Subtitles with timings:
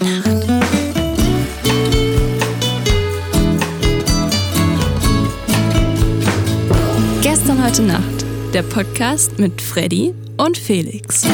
[0.00, 0.24] Nacht.
[7.22, 8.02] Gestern heute Nacht.
[8.52, 11.24] Der Podcast mit Freddy und Felix.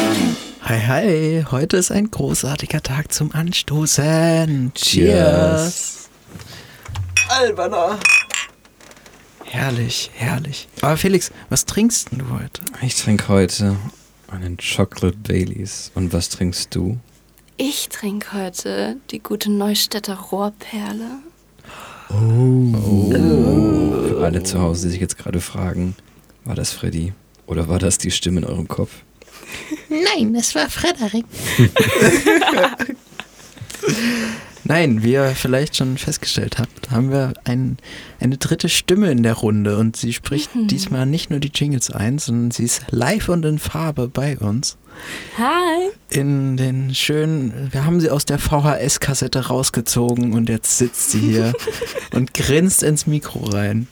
[0.62, 1.44] Hi, hi.
[1.50, 4.72] Heute ist ein großartiger Tag zum Anstoßen.
[4.74, 6.08] Cheers.
[7.28, 7.98] Alberner.
[9.44, 10.68] Herrlich, herrlich.
[10.80, 12.62] Aber Felix, was trinkst denn du heute?
[12.82, 13.76] Ich trinke heute
[14.28, 15.90] einen Chocolate Baileys.
[15.94, 16.98] Und was trinkst du?
[17.62, 21.18] Ich trinke heute die gute Neustädter Rohrperle.
[22.08, 23.10] Oh.
[24.08, 25.94] Für alle zu Hause, die sich jetzt gerade fragen,
[26.46, 27.12] war das Freddy
[27.46, 29.02] oder war das die Stimme in eurem Kopf?
[29.90, 31.26] Nein, es war Frederik.
[34.70, 37.76] Nein, wie ihr vielleicht schon festgestellt habt, haben wir ein,
[38.20, 42.20] eine dritte Stimme in der Runde und sie spricht diesmal nicht nur die Jingles ein,
[42.20, 44.78] sondern sie ist live und in Farbe bei uns.
[45.36, 45.90] Hi.
[46.10, 51.52] In den schönen, wir haben sie aus der VHS-Kassette rausgezogen und jetzt sitzt sie hier
[52.12, 53.88] und grinst ins Mikro rein.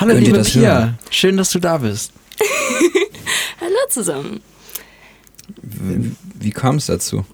[0.00, 0.98] Hallo Könnt liebe das Pia, hören?
[1.10, 2.10] schön, dass du da bist.
[3.60, 4.40] Hallo zusammen.
[5.60, 7.26] Wie, wie kam es dazu?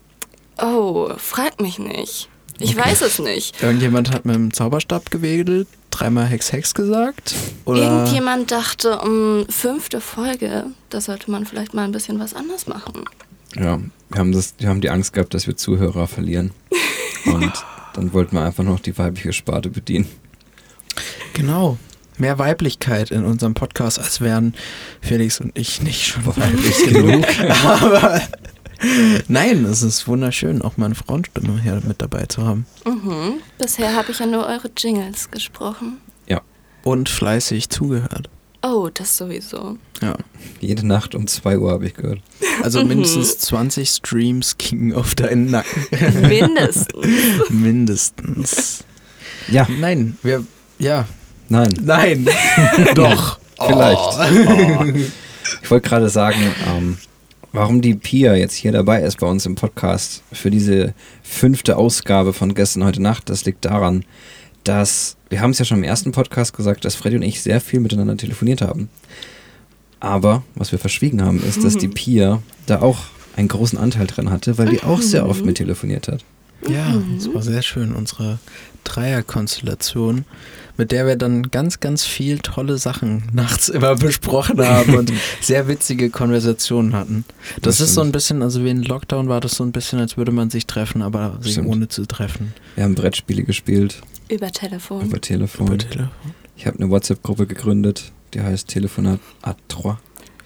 [0.60, 2.28] Oh, frag mich nicht.
[2.60, 3.62] Ich weiß es nicht.
[3.62, 7.34] Irgendjemand hat mit dem Zauberstab gewedelt, dreimal Hex Hex gesagt?
[7.64, 12.66] Oder Irgendjemand dachte, um fünfte Folge, da sollte man vielleicht mal ein bisschen was anders
[12.66, 13.04] machen.
[13.56, 13.80] Ja,
[14.10, 16.52] wir haben, das, wir haben die Angst gehabt, dass wir Zuhörer verlieren.
[17.24, 17.52] Und
[17.94, 20.06] dann wollten wir einfach noch die weibliche Sparte bedienen.
[21.32, 21.78] Genau.
[22.18, 24.54] Mehr Weiblichkeit in unserem Podcast, als wären
[25.00, 27.24] Felix und ich nicht schon weiblich genug.
[27.64, 28.20] Aber
[29.28, 32.66] nein, es ist wunderschön, auch mal eine Frauenstimme hier mit dabei zu haben.
[32.86, 33.34] Mhm.
[33.58, 35.98] Bisher habe ich ja nur eure Jingles gesprochen.
[36.26, 36.40] Ja,
[36.82, 38.28] Und fleißig zugehört.
[38.62, 39.78] Oh, das sowieso.
[40.02, 40.16] Ja.
[40.60, 42.20] jede Nacht um 2 Uhr habe ich gehört.
[42.62, 45.86] Also mindestens 20 Streams gingen auf deinen Nacken.
[46.28, 47.04] Mindestens.
[47.50, 48.84] mindestens.
[49.48, 50.44] Ja, Nein, wir,
[50.78, 51.06] ja,
[51.48, 52.28] nein, nein,
[52.94, 53.38] doch.
[53.58, 55.10] vielleicht.
[55.62, 56.96] Ich wollte gerade sagen, ähm,
[57.52, 62.32] warum die Pia jetzt hier dabei ist bei uns im Podcast für diese fünfte Ausgabe
[62.32, 63.28] von Gestern heute Nacht.
[63.28, 64.04] Das liegt daran,
[64.64, 67.60] dass wir haben es ja schon im ersten Podcast gesagt, dass Freddy und ich sehr
[67.60, 68.88] viel miteinander telefoniert haben.
[70.00, 72.98] Aber was wir verschwiegen haben, ist, dass die Pia da auch
[73.36, 76.24] einen großen Anteil dran hatte, weil die auch sehr oft mit telefoniert hat.
[76.68, 78.38] Ja, es war sehr schön, unsere
[78.84, 80.24] Dreierkonstellation,
[80.76, 85.68] mit der wir dann ganz, ganz viel tolle Sachen nachts immer besprochen haben und sehr
[85.68, 87.24] witzige Konversationen hatten.
[87.56, 89.98] Das, Das ist so ein bisschen, also wie in Lockdown war das so ein bisschen,
[89.98, 91.68] als würde man sich treffen, aber sich Stimmt.
[91.68, 92.54] ohne zu treffen.
[92.76, 95.04] Wir haben Brettspiele gespielt Über Telefon.
[95.06, 95.66] über Telefon.
[95.66, 96.10] Über Telefon.
[96.56, 99.96] Ich habe eine WhatsApp-Gruppe gegründet, die heißt Telefonat A3.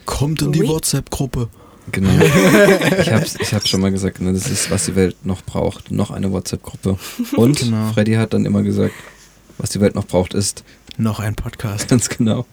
[0.05, 0.69] Kommt in die Ui.
[0.69, 1.49] WhatsApp-Gruppe.
[1.93, 2.11] Genau.
[3.01, 5.91] ich habe ich hab schon mal gesagt, ne, das ist, was die Welt noch braucht.
[5.91, 6.99] Noch eine WhatsApp-Gruppe.
[7.37, 7.93] Und Genau.
[7.93, 8.95] Freddy hat dann immer gesagt,
[9.59, 10.65] was die Welt noch braucht, ist
[10.97, 11.89] Noch ein Podcast.
[11.89, 12.47] ganz genau.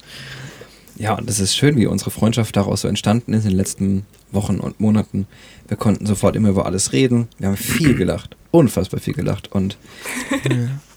[0.98, 4.06] Ja, und es ist schön, wie unsere Freundschaft daraus so entstanden ist in den letzten
[4.32, 5.26] Wochen und Monaten.
[5.68, 7.28] Wir konnten sofort immer über alles reden.
[7.40, 8.36] Wir haben viel gelacht.
[8.52, 9.52] Unfassbar viel gelacht.
[9.52, 9.78] Und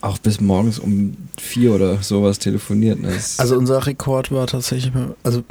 [0.00, 3.00] auch bis morgens um vier oder sowas telefoniert.
[3.00, 3.16] Ne?
[3.38, 5.42] Also unser Rekord war tatsächlich, also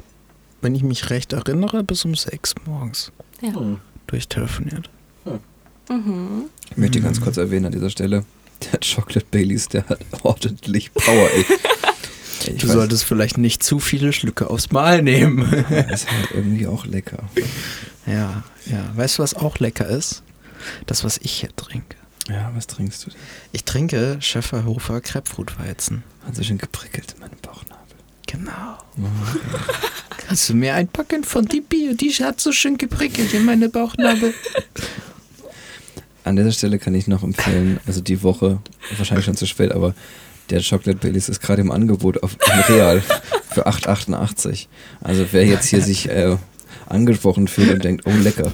[0.64, 3.54] wenn ich mich recht erinnere, bis um sechs morgens Ja.
[4.08, 4.90] durchtelefoniert.
[5.90, 6.46] Mhm.
[6.72, 8.26] Ich möchte ganz kurz erwähnen an dieser Stelle,
[8.72, 11.46] der Chocolate Baileys, der hat ordentlich Power, ey.
[12.46, 15.44] Ich Du weiß, solltest vielleicht nicht zu viele Schlücke aufs Mal nehmen.
[15.94, 17.20] ist halt irgendwie auch lecker.
[18.06, 18.92] ja, ja.
[18.96, 20.24] Weißt du, was auch lecker ist?
[20.86, 21.96] Das, was ich hier trinke.
[22.28, 23.20] Ja, was trinkst du denn?
[23.54, 26.04] Ich trinke Schäferhofer Krebfrutweizen.
[26.28, 27.83] Hat so schön geprickelt in meinem Bauchnabel.
[28.34, 28.78] Genau.
[30.28, 31.64] Kannst du mir einpacken von die?
[31.70, 34.34] Die hat so schön geprickelt in meine Bauchnabel.
[36.24, 38.60] An dieser Stelle kann ich noch empfehlen, also die Woche,
[38.98, 39.94] wahrscheinlich schon zu spät, aber
[40.50, 43.02] der Chocolate Baileys ist gerade im Angebot auf im Real
[43.52, 44.68] für 8,88.
[45.02, 46.38] Also wer jetzt hier sich äh,
[46.88, 48.54] angesprochen fühlt und denkt, oh lecker.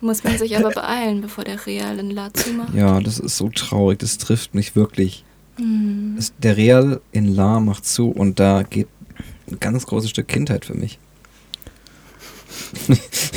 [0.00, 2.74] Muss man sich aber beeilen, bevor der Real in La zumacht.
[2.74, 5.24] Ja, das ist so traurig, das trifft mich wirklich.
[5.58, 6.18] Mhm.
[6.38, 8.88] Der Real in La macht zu und da geht
[9.50, 10.98] ein ganz großes Stück Kindheit für mich.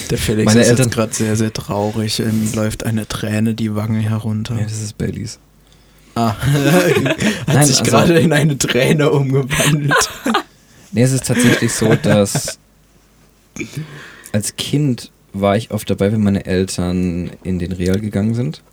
[0.10, 2.20] Der Felix Meine ist Eltern- jetzt gerade sehr, sehr traurig.
[2.20, 4.56] Ihm läuft eine Träne die Wange herunter.
[4.56, 5.40] Ja, das ist Baileys.
[6.16, 9.94] Ah, hat Nein, sich also- gerade in eine Träne umgewandelt.
[10.92, 12.58] Nee, es ist tatsächlich so, dass
[14.32, 18.64] als Kind war ich oft dabei, wenn meine Eltern in den Real gegangen sind.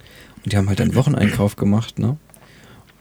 [0.45, 2.17] Und die haben halt einen Wocheneinkauf gemacht, ne?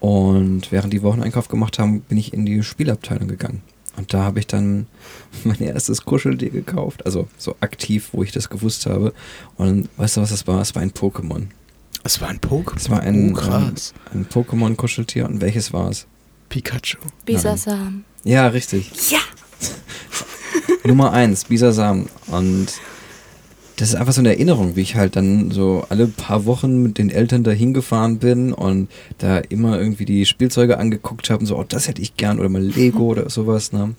[0.02, 3.62] Und während die Wocheneinkauf gemacht haben, bin ich in die Spielabteilung gegangen.
[3.98, 4.88] Und da habe ich dann
[5.44, 7.06] mein erstes Kuscheltier gekauft.
[7.06, 9.14] Also so aktiv, wo ich das gewusst habe.
[9.58, 10.60] Und weißt du, was das war?
[10.60, 11.48] Es war ein Pokémon.
[12.04, 12.78] Es war ein Pokémon.
[12.78, 13.94] Es war ein, oh, krass.
[14.12, 15.28] ein, ein Pokémon-Kuscheltier.
[15.28, 16.08] Und welches war es?
[16.50, 16.98] Pikachu.
[17.26, 18.04] Bisasam.
[18.24, 18.92] Ja, richtig.
[19.12, 19.20] Ja.
[20.84, 22.08] Nummer eins, Bisasam.
[22.26, 22.70] Und
[23.82, 27.00] das ist einfach so eine Erinnerung, wie ich halt dann so alle paar Wochen mit
[27.00, 31.58] den Eltern da hingefahren bin und da immer irgendwie die Spielzeuge angeguckt habe und so,
[31.58, 33.74] oh, das hätte ich gern oder mal Lego oder sowas.
[33.74, 33.96] Ne?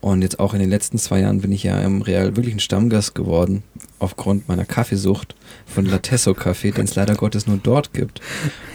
[0.00, 2.60] Und jetzt auch in den letzten zwei Jahren bin ich ja im Real wirklich ein
[2.60, 3.64] Stammgast geworden,
[3.98, 5.34] aufgrund meiner Kaffeesucht
[5.66, 8.20] von Latesso Kaffee, den es leider Gottes nur dort gibt.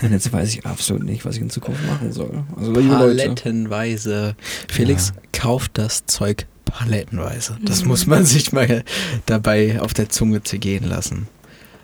[0.01, 2.43] Und jetzt weiß ich absolut nicht, was ich in Zukunft machen soll.
[2.57, 4.35] Also Palettenweise.
[4.67, 7.57] Felix kauft das Zeug palettenweise.
[7.63, 8.83] Das muss man sich mal
[9.25, 11.27] dabei auf der Zunge zergehen lassen.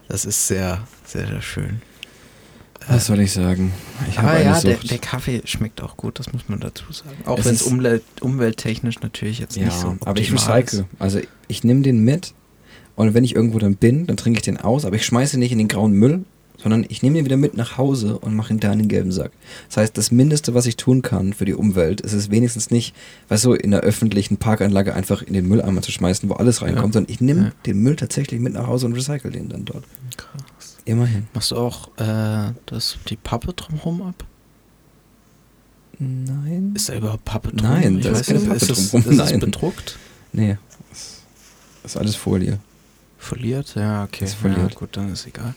[0.07, 1.81] Das ist sehr, sehr, sehr schön.
[2.87, 3.71] was soll ich sagen?
[4.09, 7.17] Ich habe eine ja, der, der Kaffee schmeckt auch gut, das muss man dazu sagen.
[7.25, 10.85] Auch wenn es ist- umwelt, umwelttechnisch natürlich jetzt Ja, nicht so aber ich optimal recycle.
[10.99, 12.33] Also ich nehme den mit
[12.95, 15.39] und wenn ich irgendwo dann bin, dann trinke ich den aus, aber ich schmeiße ihn
[15.39, 16.23] nicht in den grauen Müll,
[16.65, 19.12] sondern ich nehme ihn wieder mit nach Hause und mache ihn da in den gelben
[19.12, 19.31] Sack.
[19.67, 22.95] Das heißt, das Mindeste, was ich tun kann für die Umwelt, ist es wenigstens nicht,
[23.29, 26.95] weißt du, in der öffentlichen Parkanlage einfach in den Mülleimer zu schmeißen, wo alles reinkommt,
[26.95, 27.51] sondern ich nehme Ja.
[27.67, 29.83] den Müll tatsächlich mit nach Hause und recycle den dann dort.
[30.17, 30.77] Krass.
[30.85, 31.27] Immerhin.
[31.35, 34.23] Machst du auch äh, das, die Pappe drumherum ab?
[36.00, 36.71] Nein.
[36.75, 37.69] Ist da überhaupt Pappe drum?
[37.69, 39.12] Nein, Ich da ist keine Pappe ist es, drumrum.
[39.12, 39.39] Ist es Nein.
[39.39, 39.97] bedruckt?
[40.33, 40.57] Nee.
[41.83, 42.57] Das ist alles Folie.
[43.19, 43.75] Foliert?
[43.75, 44.25] Ja, okay.
[44.25, 44.71] Ist foliert.
[44.73, 45.53] Ja, gut, dann ist egal.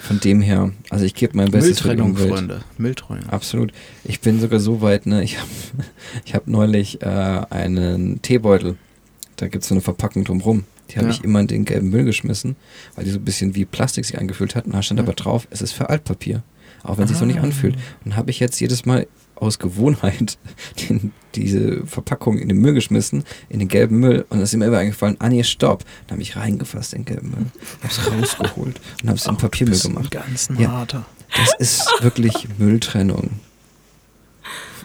[0.00, 2.28] Von dem her, also ich gebe mein Bestes für die Mülltrennung, Umwelt.
[2.30, 2.60] Freunde.
[2.78, 3.28] Mülltrennung.
[3.28, 3.72] Absolut.
[4.04, 5.48] Ich bin sogar so weit, ne, ich habe
[6.24, 7.06] ich hab neulich äh,
[7.50, 8.76] einen Teebeutel,
[9.36, 10.64] da gibt es so eine Verpackung drumrum.
[10.90, 11.12] Die habe Ja.
[11.12, 12.56] ich immer in den gelben Müll geschmissen,
[12.96, 14.66] weil die so ein bisschen wie Plastik sich angefühlt hat.
[14.66, 15.04] Und da stand Ja.
[15.04, 16.42] aber drauf, es ist für Altpapier.
[16.82, 17.42] Auch wenn es sich so nicht Ah.
[17.42, 17.76] anfühlt.
[18.04, 19.06] Und habe ich jetzt jedes Mal
[19.40, 20.38] aus Gewohnheit
[20.88, 24.24] den, diese Verpackung in den Müll geschmissen, in den gelben Müll.
[24.30, 25.84] Und da ist mir immer eingefallen, ah nee, stopp.
[26.06, 27.46] Dann habe ich reingefasst in den gelben Müll.
[27.82, 28.10] Habe es
[28.40, 30.10] rausgeholt und habe es in Papiermüll gemacht.
[30.10, 30.70] Ganz Ja.
[30.72, 31.04] harter.
[31.36, 33.30] Das ist wirklich Mülltrennung.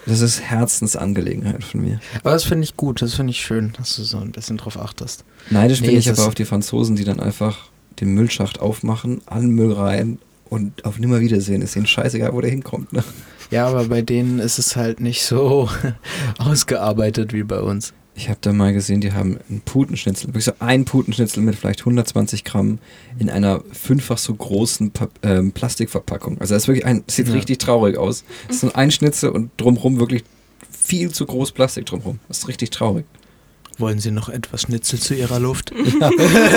[0.06, 2.00] Das ist Herzensangelegenheit von mir.
[2.20, 4.78] Aber das finde ich gut, das finde ich schön, dass du so ein bisschen drauf
[4.80, 5.24] achtest.
[5.50, 7.70] Neidisch Nee, bin ich aber auf die Franzosen, die dann einfach
[8.00, 11.64] den Müllschacht aufmachen, allen Müll rein und auf Nimmerwiedersehen.
[11.64, 12.94] Ist ihnen scheißegal, wo der hinkommt.
[12.94, 13.04] Ne?
[13.52, 15.70] Ja, aber bei denen ist es halt nicht so
[16.40, 17.94] ausgearbeitet wie bei uns.
[18.18, 21.82] Ich habe da mal gesehen, die haben einen Putenschnitzel, wirklich so ein Putenschnitzel mit vielleicht
[21.82, 22.80] 120 Gramm
[23.20, 26.40] in einer fünffach so großen Pa- ähm, Plastikverpackung.
[26.40, 27.34] Also das ist wirklich ein, das sieht Ja.
[27.34, 28.24] richtig traurig aus.
[28.48, 30.24] Das ist nur ein Schnitzel und drumrum wirklich
[30.72, 32.20] viel zu groß Plastik drumrum.
[32.30, 33.06] Das ist richtig traurig.
[33.78, 35.74] Wollen sie noch etwas Schnitzel zu ihrer Luft?
[36.00, 36.10] Ja,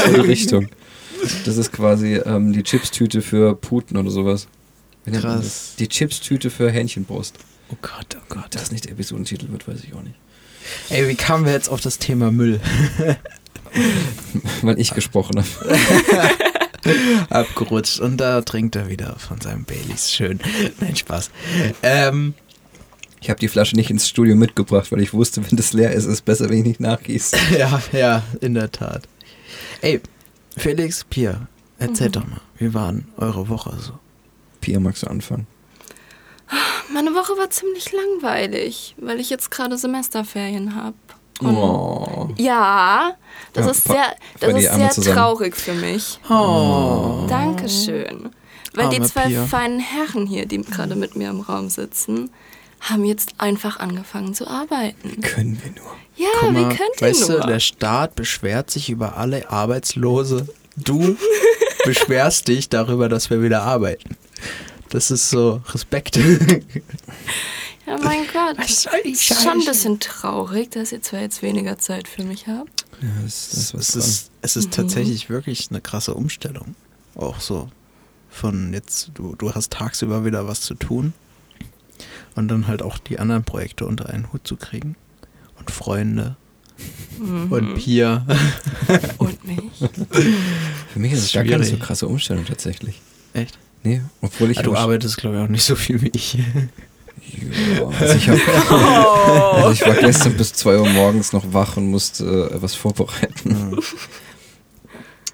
[0.07, 0.69] so die Richtung.
[1.45, 4.47] Das ist quasi ähm, die Chipstüte für Puten oder sowas.
[5.09, 5.45] Wie nennt man Krass.
[5.45, 5.75] das?
[5.79, 7.35] Die Chipstüte für Hähnchenbrust.
[7.71, 8.47] Oh Gott, oh Gott.
[8.51, 10.17] Das nicht der Episodentitel wird, weiß ich auch nicht.
[10.91, 12.61] Ey, wie kamen wir jetzt auf das Thema Müll?
[14.63, 16.29] Weil ich gesprochen habe.
[17.31, 20.11] Abgerutscht und da trinkt er wieder von seinem Baileys.
[20.13, 20.41] Schön.
[20.81, 21.31] Nein, Spaß.
[21.83, 22.35] Ähm,
[23.21, 26.05] Ich habe die Flasche nicht ins Studio mitgebracht, weil ich wusste, wenn das leer ist,
[26.05, 27.37] ist es besser, wenn ich nicht nachgieße.
[27.59, 29.09] ja, ja, in der Tat.
[29.83, 30.01] Ey,
[30.57, 32.21] Felix, Pia, erzählt Mhm.
[32.21, 33.99] doch mal, wie war denn eure Woche so?
[34.61, 35.47] Pia, magst du anfangen?
[36.93, 40.97] Meine Woche war ziemlich langweilig, weil ich jetzt gerade Semesterferien habe.
[41.45, 42.29] Oh.
[42.37, 43.13] Ja,
[43.53, 44.05] das Ja, ist sehr,
[44.41, 45.17] das ist sehr zusammen.
[45.17, 46.19] traurig für mich.
[46.29, 47.27] Oh.
[47.29, 48.31] Dankeschön.
[48.75, 49.45] Weil die Arme zwei Pia.
[49.47, 52.31] feinen Herren hier, die gerade mit mir im Raum sitzen,
[52.81, 55.21] haben jetzt einfach angefangen zu arbeiten.
[55.21, 55.93] Können wir nur.
[56.17, 57.41] Ja, Guck mal, wie könnt weißt ihr nur?
[57.43, 60.49] du, der Staat beschwert sich über alle Arbeitslose.
[60.77, 61.17] Du
[61.85, 64.17] beschwerst dich darüber, dass wir wieder arbeiten.
[64.91, 66.17] Das ist so Respekt.
[67.87, 68.57] ja, mein Gott.
[69.05, 72.85] Die ist schon ein bisschen traurig, dass ihr zwar jetzt weniger Zeit für mich habt.
[73.03, 74.71] Ja, das, das ist es ist, es ist Mhm.
[74.73, 76.75] tatsächlich wirklich eine krasse Umstellung.
[77.15, 77.69] Auch so
[78.31, 81.13] von jetzt, du, du hast tagsüber wieder was zu tun
[82.35, 84.97] und dann halt auch die anderen Projekte unter einen Hut zu kriegen.
[85.59, 86.37] Und Freunde
[87.19, 87.51] Mhm.
[87.51, 88.25] und Pia.
[89.19, 89.59] Und mich.
[90.93, 93.01] Für mich ist es gar keine so krasse Umstellung tatsächlich.
[93.33, 93.59] Echt?
[93.83, 96.35] Nee, obwohl ich Ah, du arbeitest, glaube ich, auch nicht so viel wie ich.
[96.35, 98.39] Ja, also ich, hab,
[99.57, 103.79] also ich war gestern bis 2 Uhr morgens noch wach und musste äh, was vorbereiten.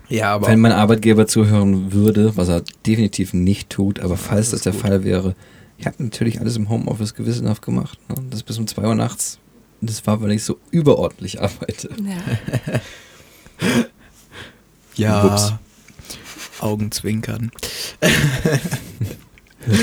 [0.08, 4.62] ja, aber Wenn mein Arbeitgeber zuhören würde, was er definitiv nicht tut, aber falls das
[4.62, 4.80] das, der gut.
[4.82, 5.34] Fall wäre,
[5.78, 7.98] ich habe natürlich alles im Homeoffice gewissenhaft gemacht.
[8.08, 8.16] Ne?
[8.30, 9.38] Das bis um 2 Uhr nachts.
[9.80, 11.90] Das war, weil ich so überordentlich arbeite.
[12.02, 13.80] Ja.
[14.96, 15.58] ja.
[16.60, 17.50] Augenzwinkern.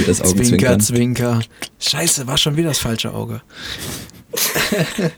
[0.05, 0.79] Das Zwinker, Augenzwinkern?
[0.79, 1.41] Zwinker.
[1.79, 3.41] Scheiße, war schon wieder das falsche Auge.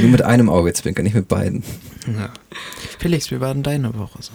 [0.00, 1.62] Nur mit einem Auge zwinkern, nicht mit beiden.
[2.06, 2.30] Ja.
[2.98, 4.32] Felix, wie war denn deine Woche so?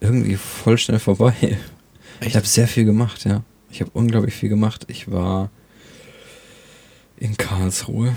[0.00, 1.58] Irgendwie voll schnell vorbei.
[2.20, 3.42] Ich habe sehr viel gemacht, ja.
[3.70, 4.84] Ich habe unglaublich viel gemacht.
[4.88, 5.50] Ich war
[7.16, 8.14] in Karlsruhe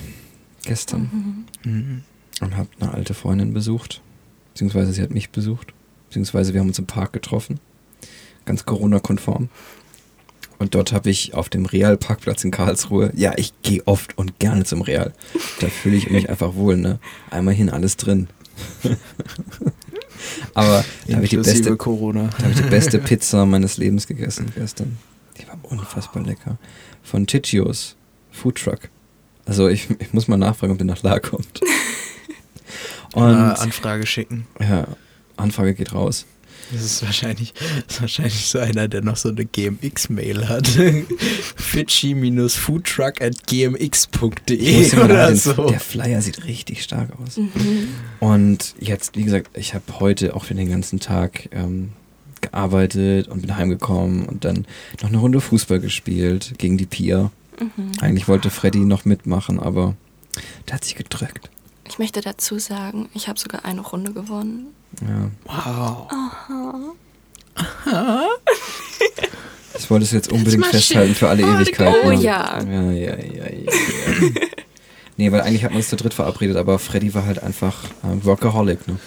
[0.64, 2.04] gestern Mhm.
[2.42, 4.02] und habe eine alte Freundin besucht.
[4.54, 5.74] Beziehungsweise sie hat mich besucht.
[6.10, 7.60] Beziehungsweise wir haben uns im Park getroffen.
[8.46, 9.50] Ganz Corona-konform.
[10.60, 14.64] Und dort habe ich auf dem Real-Parkplatz in Karlsruhe, ja, ich gehe oft und gerne
[14.64, 15.14] zum Real.
[15.60, 17.00] Da fühle ich mich einfach wohl, ne?
[17.30, 18.28] Einmal hin, alles drin.
[20.56, 22.30] Aber da habe ich die beste Corona.
[22.38, 24.98] da habe ich die beste Pizza meines Lebens gegessen gestern.
[25.40, 26.58] Die war unfassbar lecker.
[27.04, 27.96] Von Ticcios
[28.32, 28.90] Food Truck.
[29.46, 31.62] Also ich, ich muss mal nachfragen, ob der nach La kommt.
[33.14, 34.48] Und Äh, Anfrage schicken.
[34.60, 34.88] ja,
[35.38, 36.26] Anfrage geht raus.
[36.72, 37.54] Das ist wahrscheinlich,
[37.88, 40.68] das ist wahrscheinlich so einer, der noch so eine GMX-Mail hat.
[41.56, 45.70] Fidschi-foodtruck at gmx.de oder so.
[45.70, 47.38] Der Flyer sieht richtig stark aus.
[47.38, 47.88] Mhm.
[48.20, 51.94] Und jetzt, wie gesagt, ich habe heute auch für den ganzen Tag ähm,
[52.42, 54.66] gearbeitet und bin heimgekommen und dann
[55.02, 57.32] noch eine Runde Fußball gespielt gegen die Pia.
[57.60, 57.92] Mhm.
[58.02, 59.96] Eigentlich wollte Freddy noch mitmachen, aber
[60.68, 61.50] der hat sich gedrückt.
[61.88, 64.68] Ich möchte dazu sagen, ich habe sogar eine Runde gewonnen.
[65.02, 65.32] Ja.
[65.46, 66.08] Wow.
[69.74, 71.96] Das wolltest du jetzt unbedingt festhalten für alle Oh, Ewigkeiten.
[72.06, 72.60] oh ja.
[72.64, 73.72] Ja, ja, ja, ja,
[75.18, 78.26] nee, weil eigentlich hatten wir uns zu dritt verabredet, aber Freddy war halt einfach äh,
[78.26, 78.98] Workaholic, ne?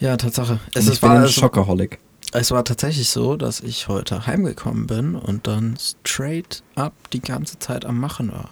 [0.00, 0.58] Ja, Tatsache.
[0.74, 2.00] Es, ich ist, bin war, ein es, Schockaholic.
[2.32, 7.60] es war tatsächlich so, dass ich heute heimgekommen bin und dann straight up die ganze
[7.60, 8.50] Zeit am Machen war.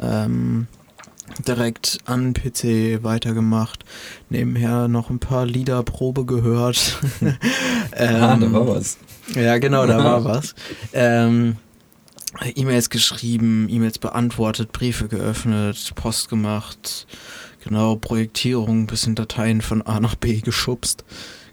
[0.00, 0.68] Ähm,
[1.46, 3.84] direkt an PC weitergemacht,
[4.30, 6.98] nebenher noch ein paar Lieder Probe gehört.
[7.20, 8.98] ähm, ah, da war was.
[9.34, 10.54] Ja, genau, da war was.
[10.92, 11.56] Ähm,
[12.54, 17.06] E-Mails geschrieben, E-Mails beantwortet, Briefe geöffnet, Post gemacht,
[17.64, 21.04] genau, Projektierung, bisschen Dateien von A nach B geschubst.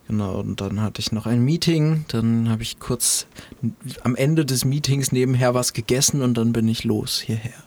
[0.08, 3.26] Genau, und dann hatte ich noch ein Meeting, dann habe ich kurz
[4.04, 7.65] am Ende des Meetings nebenher was gegessen und dann bin ich los hierher.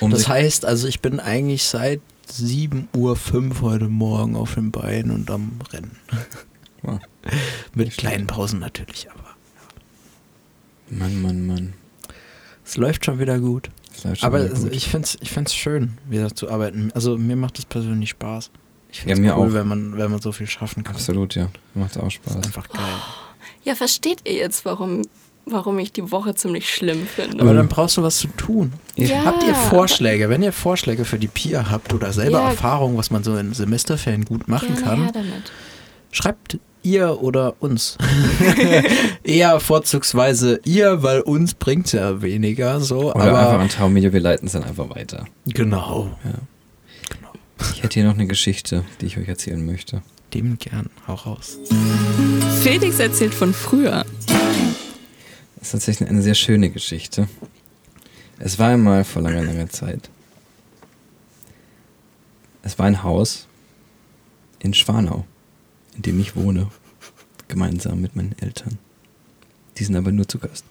[0.00, 3.18] Um das heißt also, ich bin eigentlich seit 7.05 Uhr
[3.62, 5.96] heute Morgen auf dem Bein und am Rennen.
[6.84, 6.98] Wow.
[7.76, 9.36] Mit kleinen Pausen natürlich, aber
[10.90, 11.74] Mann, Mann, Mann.
[12.64, 13.70] es läuft schon wieder gut.
[14.02, 14.72] Schon Aber wieder gut.
[14.74, 16.90] ich finde es ich find's schön, wieder zu arbeiten.
[16.92, 18.50] Also mir macht es persönlich Spaß.
[18.90, 19.52] Ich Ja, finde es mir cool, auch.
[19.54, 20.96] wenn man, wenn man so viel schaffen kann.
[20.96, 21.50] Absolut, ja.
[21.74, 22.34] Macht auch Das Spaß.
[22.34, 22.82] ist einfach geil.
[23.62, 25.02] Ja, versteht ihr jetzt, warum,
[25.46, 27.40] warum ich die Woche ziemlich schlimm finde?
[27.42, 28.72] Aber dann brauchst du was zu tun.
[28.96, 29.24] Ja.
[29.24, 30.28] Habt ihr Vorschläge?
[30.28, 32.48] Wenn ihr Vorschläge für die PIA habt oder selber Ja.
[32.50, 35.12] Erfahrungen, was man so in Semesterferien gut machen Gerne kann,
[36.10, 37.96] schreibt ihr oder uns.
[39.24, 43.12] Eher vorzugsweise ihr, weil uns bringt ja weniger so.
[43.14, 45.26] Oder einfach aber an Traummedia, wir leiten es dann einfach weiter.
[45.46, 46.10] genau,
[47.74, 50.02] Ich hätte hier noch eine Geschichte, die ich euch erzählen möchte.
[50.34, 50.88] dem gern.
[51.06, 51.58] Hau raus.
[52.62, 54.04] Felix erzählt von früher.
[55.62, 57.28] Das ist tatsächlich eine sehr schöne Geschichte.
[58.40, 60.10] Es war einmal vor langer, langer Zeit.
[62.64, 63.46] Es war ein Haus
[64.58, 65.24] in Schwanau,
[65.94, 66.68] in dem ich wohne,
[67.46, 68.76] gemeinsam mit meinen Eltern.
[69.78, 70.64] Die sind aber nur zu Gast.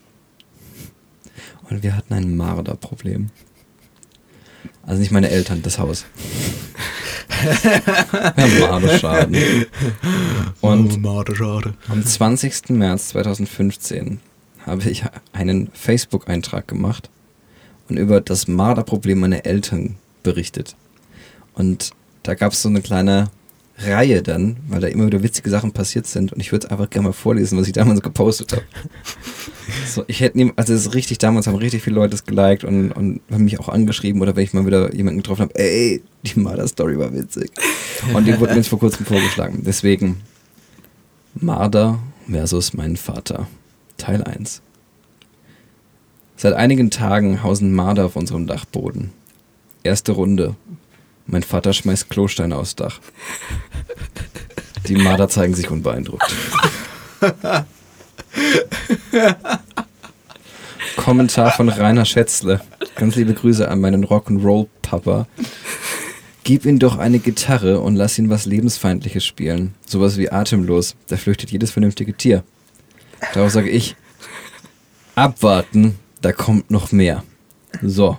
[1.69, 3.29] Und wir hatten ein Marderproblem.
[4.83, 6.03] Also nicht meine Eltern, das Haus.
[8.59, 9.67] Marderschaden.
[10.59, 11.73] Und schade, schade.
[11.87, 12.71] am 20.
[12.71, 14.19] März 2015
[14.65, 15.03] habe ich
[15.33, 17.09] einen Facebook-Eintrag gemacht
[17.89, 20.75] und über das Marderproblem meiner Eltern berichtet.
[21.53, 21.91] Und
[22.23, 23.29] da gab es so eine kleine
[23.77, 26.33] Reihe dann, weil da immer wieder witzige Sachen passiert sind.
[26.33, 28.63] Und ich würde einfach gerne mal vorlesen, was ich damals gepostet habe.
[29.87, 32.63] so, ich hätte nie, also es ist richtig, damals haben richtig viele Leute es geliked
[32.63, 36.03] und, und haben mich auch angeschrieben oder wenn ich mal wieder jemanden getroffen habe, ey,
[36.23, 37.51] die Marder-Story war witzig.
[38.13, 39.63] Und die wurde mir jetzt vor kurzem vorgeschlagen.
[39.65, 40.21] Deswegen
[41.33, 41.99] Marder
[42.29, 43.47] versus mein Vater.
[44.01, 44.63] Teil 1.
[46.35, 49.11] Seit einigen Tagen hausen Marder auf unserem Dachboden.
[49.83, 50.55] Erste Runde.
[51.27, 52.99] Mein Vater schmeißt Klosteine aufs Dach.
[54.87, 56.35] Die Marder zeigen sich unbeeindruckt.
[60.97, 62.59] Kommentar von Rainer Schätzle.
[62.95, 65.27] Ganz liebe Grüße an meinen Rock'n'Roll-Papa.
[66.43, 69.75] Gib ihm doch eine Gitarre und lass ihn was Lebensfeindliches spielen.
[69.85, 70.95] Sowas wie Atemlos.
[71.07, 72.43] Da flüchtet jedes vernünftige Tier.
[73.33, 73.95] Darauf sage ich,
[75.15, 77.23] abwarten, da kommt noch mehr.
[77.81, 78.17] So.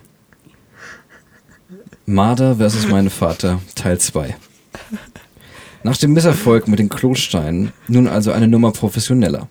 [2.07, 4.35] Marder versus mein Vater, Teil 2.
[5.85, 9.49] Nach dem Misserfolg mit den Klosteinen nun also eine Nummer professioneller.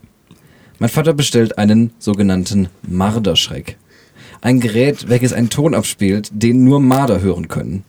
[0.79, 3.77] Mein Vater bestellt einen sogenannten Marderschreck.
[4.41, 7.83] Ein Gerät, welches einen Ton abspielt, den nur Marder hören können.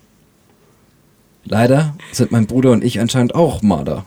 [1.45, 4.05] Leider sind mein Bruder und ich anscheinend auch Marder.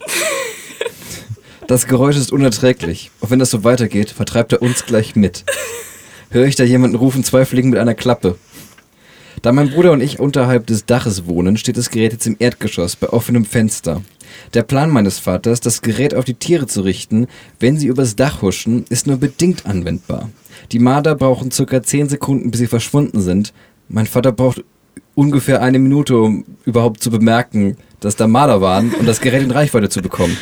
[1.68, 3.10] Das Geräusch ist unerträglich.
[3.20, 5.44] Und wenn das so weitergeht, vertreibt er uns gleich mit.
[6.30, 8.38] Höre ich da jemanden rufen, zwei Fliegen mit einer Klappe.
[9.42, 12.96] Da mein Bruder und ich unterhalb des Daches wohnen, steht das Gerät jetzt im Erdgeschoss
[12.96, 14.02] bei offenem Fenster.
[14.54, 17.28] Der Plan meines Vaters, das Gerät auf die Tiere zu richten,
[17.60, 20.30] wenn sie übers Dach huschen, ist nur bedingt anwendbar.
[20.72, 23.54] Die Marder brauchen circa 10 Sekunden, bis sie verschwunden sind.
[23.88, 24.64] Mein Vater braucht
[25.16, 29.52] ungefähr eine Minute, um überhaupt zu bemerken, dass da Marder waren und das Gerät in
[29.52, 30.38] Reichweite zu bekommen.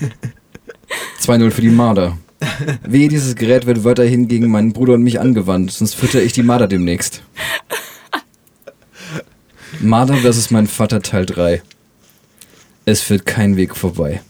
[1.20, 2.16] 2-0 für die Marder.
[2.82, 6.42] Wehe, dieses Gerät wird weiterhin gegen meinen Bruder und mich angewandt, sonst fütter ich die
[6.42, 7.22] Marder demnächst.
[9.80, 10.50] Marder vs.
[10.50, 11.62] mein Vater Teil 3.
[12.84, 14.22] Es führt kein Weg vorbei.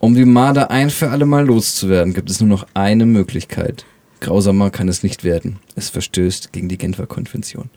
[0.00, 3.84] Um die Marder ein für alle Mal loszuwerden, gibt es nur noch eine Möglichkeit.
[4.20, 5.58] Grausamer kann es nicht werden.
[5.74, 7.70] Es verstößt gegen die Genfer Konvention.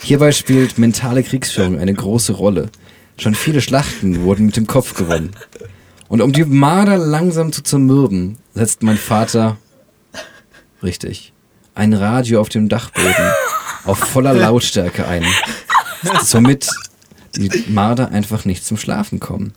[0.00, 2.70] Hierbei spielt mentale Kriegsführung eine große Rolle.
[3.16, 5.30] Schon viele Schlachten wurden mit dem Kopf gewonnen.
[6.08, 9.58] Und um die Marder langsam zu zermürben, setzt mein Vater,
[10.82, 11.32] richtig,
[11.74, 13.32] ein Radio auf dem Dachboden
[13.84, 15.24] auf voller Lautstärke ein.
[16.22, 16.68] Somit
[17.36, 19.52] die Marder einfach nicht zum Schlafen kommen.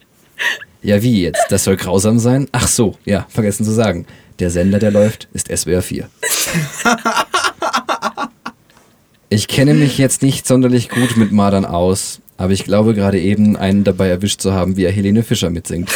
[0.82, 1.46] Ja, wie jetzt?
[1.50, 2.48] Das soll grausam sein?
[2.52, 4.06] Ach so, ja, vergessen zu sagen.
[4.40, 6.10] Der Sender, der läuft, ist SWR 4.
[9.34, 13.56] Ich kenne mich jetzt nicht sonderlich gut mit Mardern aus, aber ich glaube gerade eben
[13.56, 15.90] einen dabei erwischt zu haben, wie er Helene Fischer mitsingt.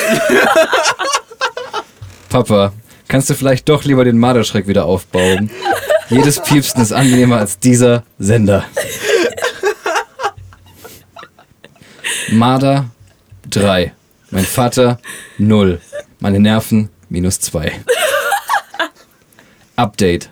[2.30, 2.72] Papa,
[3.10, 5.51] kannst du vielleicht doch lieber den Marderschreck wieder aufbauen?
[6.10, 8.63] Jedes Piepsen ist angenehmer als dieser Sender.
[12.32, 12.86] Marder
[13.50, 13.92] 3.
[14.32, 14.98] Mein Vater
[15.39, 15.82] 0.
[16.20, 17.82] Meine Nerven minus 2.
[19.75, 20.30] Update.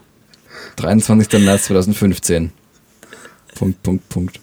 [0.78, 1.42] 23.
[1.42, 2.54] März 2015.
[3.56, 4.40] Punkt, Punkt, Punkt.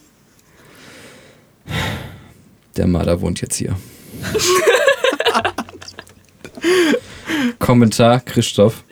[2.77, 3.77] Der Marder wohnt jetzt hier.
[7.59, 8.85] Kommentar, Christoph.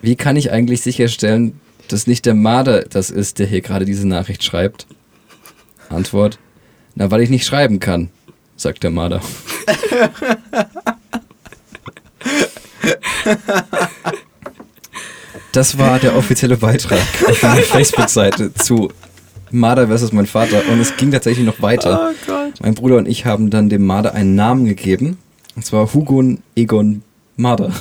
[0.00, 4.06] Wie kann ich eigentlich sicherstellen, dass nicht der Marder das ist, der hier gerade diese
[4.06, 4.86] Nachricht schreibt?
[5.88, 6.38] Antwort.
[6.94, 8.10] Na, weil ich nicht schreiben kann,
[8.56, 9.20] sagt der Marder.
[15.54, 18.90] Das war der offizielle Beitrag auf meiner Facebook-Seite zu
[19.54, 20.62] Marder versus mein Vater.
[20.70, 22.10] Und es ging tatsächlich noch weiter.
[22.10, 22.52] Oh Gott.
[22.60, 25.18] Mein Bruder und ich haben dann dem Marder einen Namen gegeben.
[25.56, 26.22] Und zwar Hugo
[26.56, 27.02] Egon
[27.36, 27.72] Marder.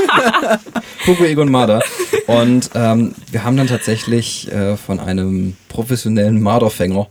[1.06, 1.82] Hugo Egon Marder.
[2.26, 7.08] Und ähm, wir haben dann tatsächlich äh, von einem professionellen Marderfänger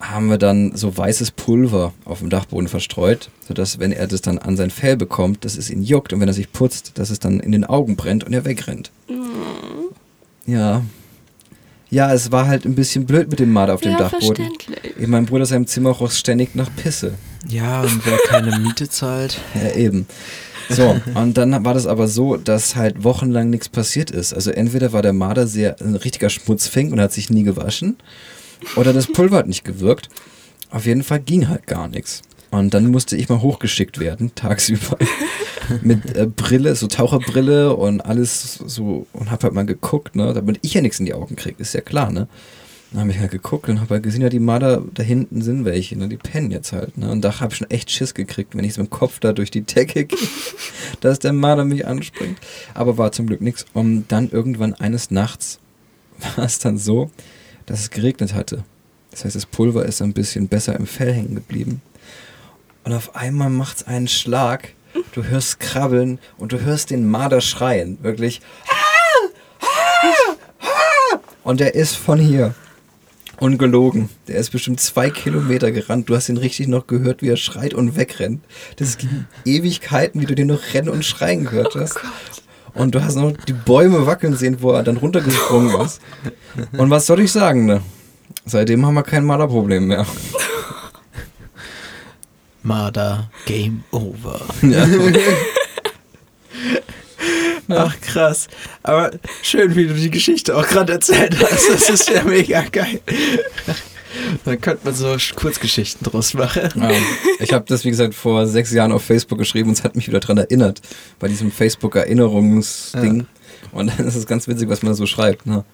[0.00, 4.38] haben wir dann so weißes Pulver auf dem Dachboden verstreut, sodass, wenn er das dann
[4.38, 7.18] an sein Fell bekommt, dass es ihn juckt und wenn er sich putzt, dass es
[7.18, 8.90] dann in den Augen brennt und er wegrennt.
[10.46, 10.82] Ja.
[11.90, 14.26] Ja, es war halt ein bisschen blöd mit dem Marder auf dem Ja, Dachboden.
[14.58, 14.96] verständlich.
[14.98, 17.14] In meinem Bruder seinem Zimmer roch ständig nach Pisse.
[17.48, 19.38] Ja, und wer keine Miete zahlt.
[19.54, 20.06] Ja, eben.
[20.68, 24.34] So, und dann war das aber so, dass halt wochenlang nichts passiert ist.
[24.34, 27.96] Also entweder war der Marder sehr ein richtiger Schmutzfink und hat sich nie gewaschen,
[28.74, 30.08] oder das Pulver hat nicht gewirkt.
[30.70, 32.22] Auf jeden Fall ging halt gar nichts.
[32.50, 34.96] Und dann musste ich mal hochgeschickt werden, tagsüber,
[35.82, 40.60] mit äh, Brille, so Taucherbrille und alles so, und hab halt mal geguckt, ne, damit
[40.62, 42.28] ich ja nichts in die Augen krieg, ist ja klar, ne.
[42.92, 45.64] Dann habe ich halt geguckt und habe halt gesehen, ja, die Marder da hinten sind
[45.64, 46.08] welche, ne?
[46.08, 47.10] Die pennen jetzt halt, ne?
[47.10, 49.32] Und da habe ich schon echt Schiss gekriegt, wenn ich so mit dem Kopf da
[49.32, 50.18] durch die Decke gehe,
[51.00, 52.38] dass der Marder mich anspringt.
[52.74, 53.66] Aber war zum Glück nichts.
[53.74, 55.58] Und dann irgendwann eines Nachts
[56.36, 57.10] war es dann so,
[57.66, 58.64] dass es geregnet hatte.
[59.10, 61.82] Das heißt, das Pulver ist ein bisschen besser im Fell hängen geblieben.
[62.86, 64.72] Und auf einmal macht es einen Schlag.
[65.12, 67.98] Du hörst krabbeln und du hörst den Marder schreien.
[68.00, 68.40] Wirklich.
[71.42, 72.54] Und der ist von hier.
[73.40, 74.08] Ungelogen.
[74.28, 76.08] Der ist bestimmt zwei Kilometer gerannt.
[76.08, 78.44] Du hast ihn richtig noch gehört, wie er schreit und wegrennt.
[78.76, 81.98] Das ging Ewigkeiten, wie du den noch rennen und schreien gehört hast.
[82.72, 86.00] Und du hast noch die Bäume wackeln sehen, wo er dann runtergesprungen ist.
[86.78, 87.82] Und was soll ich sagen, ne?
[88.44, 90.06] Seitdem haben wir kein Marderproblem mehr.
[92.66, 94.40] Marder, Game Over.
[94.62, 94.86] Ja.
[97.68, 98.48] Ach krass.
[98.82, 99.10] Aber
[99.42, 101.68] schön, wie du die Geschichte auch gerade erzählt hast.
[101.68, 103.00] Das ist ja mega geil.
[104.44, 106.70] Dann könnte man so Kurzgeschichten draus machen.
[106.76, 106.90] Ja,
[107.40, 110.06] ich habe das, wie gesagt, vor sechs Jahren auf Facebook geschrieben und es hat mich
[110.08, 110.80] wieder daran erinnert,
[111.18, 113.26] bei diesem Facebook-Erinnerungsding.
[113.72, 115.46] Und dann ist es ganz witzig, was man so schreibt.
[115.46, 115.64] Ne?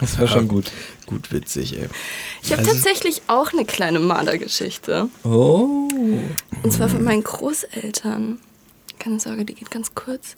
[0.00, 0.70] Das war schon gut.
[1.06, 1.88] Gut witzig, ey.
[2.42, 5.08] Ich habe Also- tatsächlich auch eine kleine Mardergeschichte.
[5.24, 5.88] Oh.
[6.62, 8.40] Und zwar von meinen Großeltern.
[8.98, 10.36] Keine Sorge, die geht ganz kurz.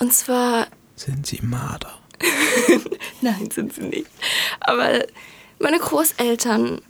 [0.00, 1.92] Und zwar Sind sie Marder?
[3.20, 4.06] Nein, sind sie nicht.
[4.60, 5.04] Aber
[5.60, 6.80] meine Großeltern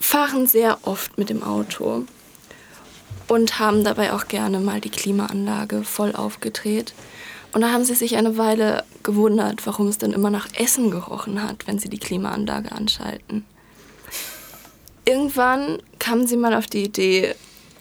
[0.00, 2.04] fahren sehr oft mit dem Auto.
[3.26, 6.94] und haben dabei auch gerne mal die Klimaanlage voll aufgedreht.
[7.52, 11.42] Und da haben sie sich eine Weile gewundert, warum es denn immer nach Essen gerochen
[11.42, 13.44] hat, wenn sie die Klimaanlage anschalten.
[15.04, 17.34] Irgendwann kamen sie mal auf die Idee,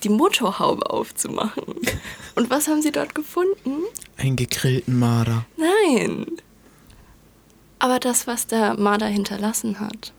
[0.03, 1.65] die Motorhaube aufzumachen.
[2.35, 3.83] Und was haben sie dort gefunden?
[4.15, 5.45] Einen gegrillten Marder.
[5.57, 6.25] Nein.
[7.79, 10.13] Aber das, was der Marder hinterlassen hat.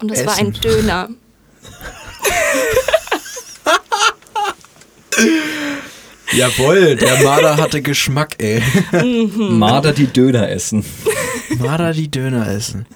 [0.00, 0.60] Und das war ein Essen.
[0.62, 1.08] Döner.
[6.36, 8.62] Jawohl, der Marder hatte Geschmack, ey.
[9.36, 10.84] Marder die Döner essen.
[11.58, 12.86] Marder die Döner essen.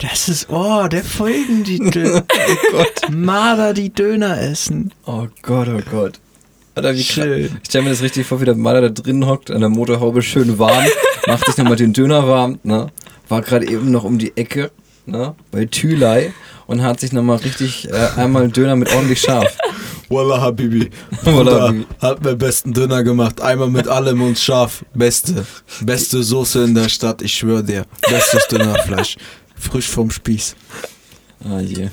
[0.00, 2.22] Das ist, oh, der Folgentitel.
[2.22, 3.10] Oh Gott.
[3.10, 4.92] Marder die Döner essen.
[5.06, 6.18] Oh Gott, oh Gott.
[6.74, 7.48] Alter, wie Schön.
[7.48, 7.58] krass.
[7.62, 10.22] Ich stelle mir das richtig vor, wie der Marder da drin hockt, an der Motorhaube
[10.22, 10.84] schön warm,
[11.26, 12.86] macht sich nochmal den Döner warm, ne?
[13.28, 14.70] War gerade eben noch um die Ecke,
[15.04, 15.34] ne?
[15.50, 16.32] Bei Thülei
[16.66, 19.56] und hat sich nochmal richtig äh, einmal einen Döner mit ordentlich scharf.
[20.12, 20.90] Wallah Habibi.
[21.24, 21.74] Wallah.
[22.00, 23.40] Hat mir besten Döner gemacht.
[23.40, 24.84] Einmal mit allem und scharf.
[24.94, 25.46] Beste.
[25.80, 27.86] Beste Soße in der Stadt, ich schwöre dir.
[28.08, 29.16] Bestes Dönerfleisch.
[29.56, 30.54] Frisch vom Spieß.
[31.44, 31.88] Ah je.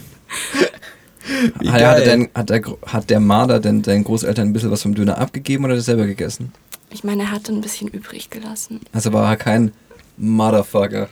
[1.59, 4.81] Wie Hat, hat, denn, hat, der, hat der Marder denn deinen Großeltern ein bisschen was
[4.81, 6.51] vom Döner abgegeben oder hat er selber gegessen?
[6.89, 8.81] Ich meine, er hatte ein bisschen übrig gelassen.
[8.91, 9.71] Also war er kein
[10.17, 11.07] Motherfucker.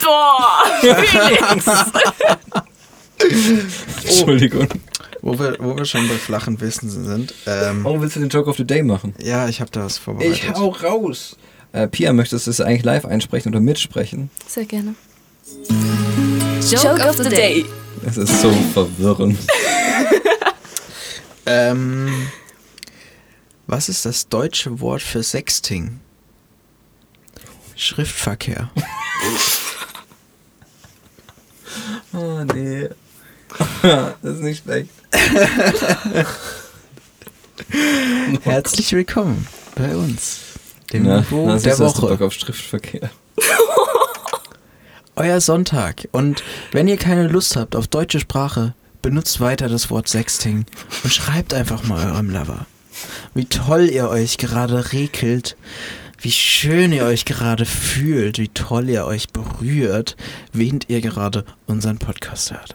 [0.00, 1.66] Boah, Felix!
[4.04, 4.68] Entschuldigung.
[5.28, 7.34] Wo wir, wo wir schon bei flachen Wissen sind.
[7.46, 9.14] Ähm, Warum willst du den Joke of the Day machen?
[9.22, 10.56] Ja, ich habe da was vorbereitet.
[10.56, 11.36] raus.
[11.72, 14.30] Äh, Pia, möchtest du es eigentlich live einsprechen oder mitsprechen?
[14.46, 14.94] Sehr gerne.
[16.70, 17.66] Joke of the Day.
[18.06, 19.38] Es ist so verwirrend.
[21.50, 22.28] Ähm,
[23.66, 25.98] was ist das deutsche Wort für Sexting?
[27.74, 28.70] Schriftverkehr.
[32.12, 32.88] Oh nee.
[33.82, 34.90] das ist nicht schlecht.
[38.42, 40.40] Herzlich willkommen bei uns,
[40.92, 42.08] dem Na, Niveau der Woche.
[42.08, 43.10] Bock auf Schriftverkehr.
[45.16, 46.08] Euer Sonntag.
[46.12, 50.64] Und wenn ihr keine Lust habt auf deutsche Sprache, benutzt weiter das Wort Sexting
[51.02, 52.66] und schreibt einfach mal eurem Lover.
[53.34, 55.56] Wie toll ihr euch gerade regelt,
[56.20, 60.16] wie schön ihr euch gerade fühlt, wie toll ihr euch berührt,
[60.52, 62.74] während ihr gerade unseren Podcast hört.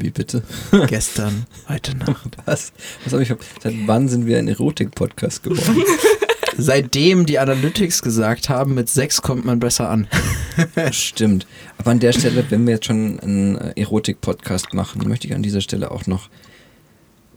[0.00, 0.42] Wie bitte?
[0.88, 2.38] Gestern, heute Nacht.
[2.46, 2.72] Was?
[3.04, 3.34] Was habe ich?
[3.62, 5.84] Seit wann sind wir ein Erotik-Podcast geworden?
[6.56, 10.08] Seitdem die Analytics gesagt haben, mit Sex kommt man besser an.
[10.90, 11.46] Stimmt.
[11.76, 15.42] Aber an der Stelle, wenn wir jetzt schon einen äh, Erotik-Podcast machen, möchte ich an
[15.42, 16.30] dieser Stelle auch noch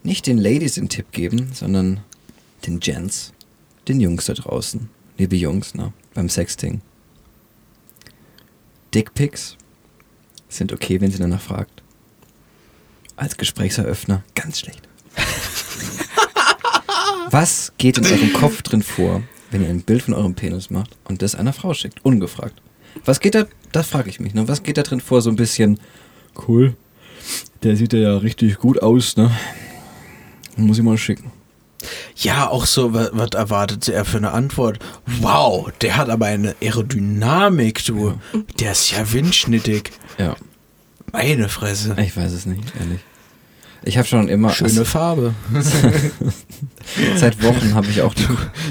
[0.03, 1.99] nicht den Ladies den Tipp geben, sondern
[2.65, 3.33] den Gents,
[3.89, 4.89] den Jungs da draußen.
[5.17, 5.91] Liebe Jungs, ne?
[6.13, 6.79] Beim Sexting.
[8.93, 9.57] Dickpics
[10.47, 11.82] sind okay, wenn sie danach fragt.
[13.15, 14.81] Als Gesprächseröffner ganz schlecht.
[17.29, 20.95] Was geht in eurem Kopf drin vor, wenn ihr ein Bild von eurem Penis macht
[21.05, 22.61] und das einer Frau schickt, ungefragt?
[23.05, 24.47] Was geht da, das frage ich mich, ne?
[24.47, 25.79] Was geht da drin vor, so ein bisschen,
[26.47, 26.75] cool,
[27.63, 29.31] der sieht ja richtig gut aus, ne?
[30.55, 31.31] Muss ich mal schicken.
[32.15, 34.79] Ja, auch so, wa- was erwartet er für eine Antwort?
[35.21, 38.13] Wow, der hat aber eine Aerodynamik, du.
[38.59, 39.91] Der ist ja windschnittig.
[40.19, 40.35] Ja,
[41.13, 41.95] Meine Fresse.
[41.99, 42.99] ich weiß es nicht, ehrlich.
[43.85, 45.33] Ich habe schon immer, Schöne Farbe.
[47.17, 48.25] seit Wochen habe ich auch die,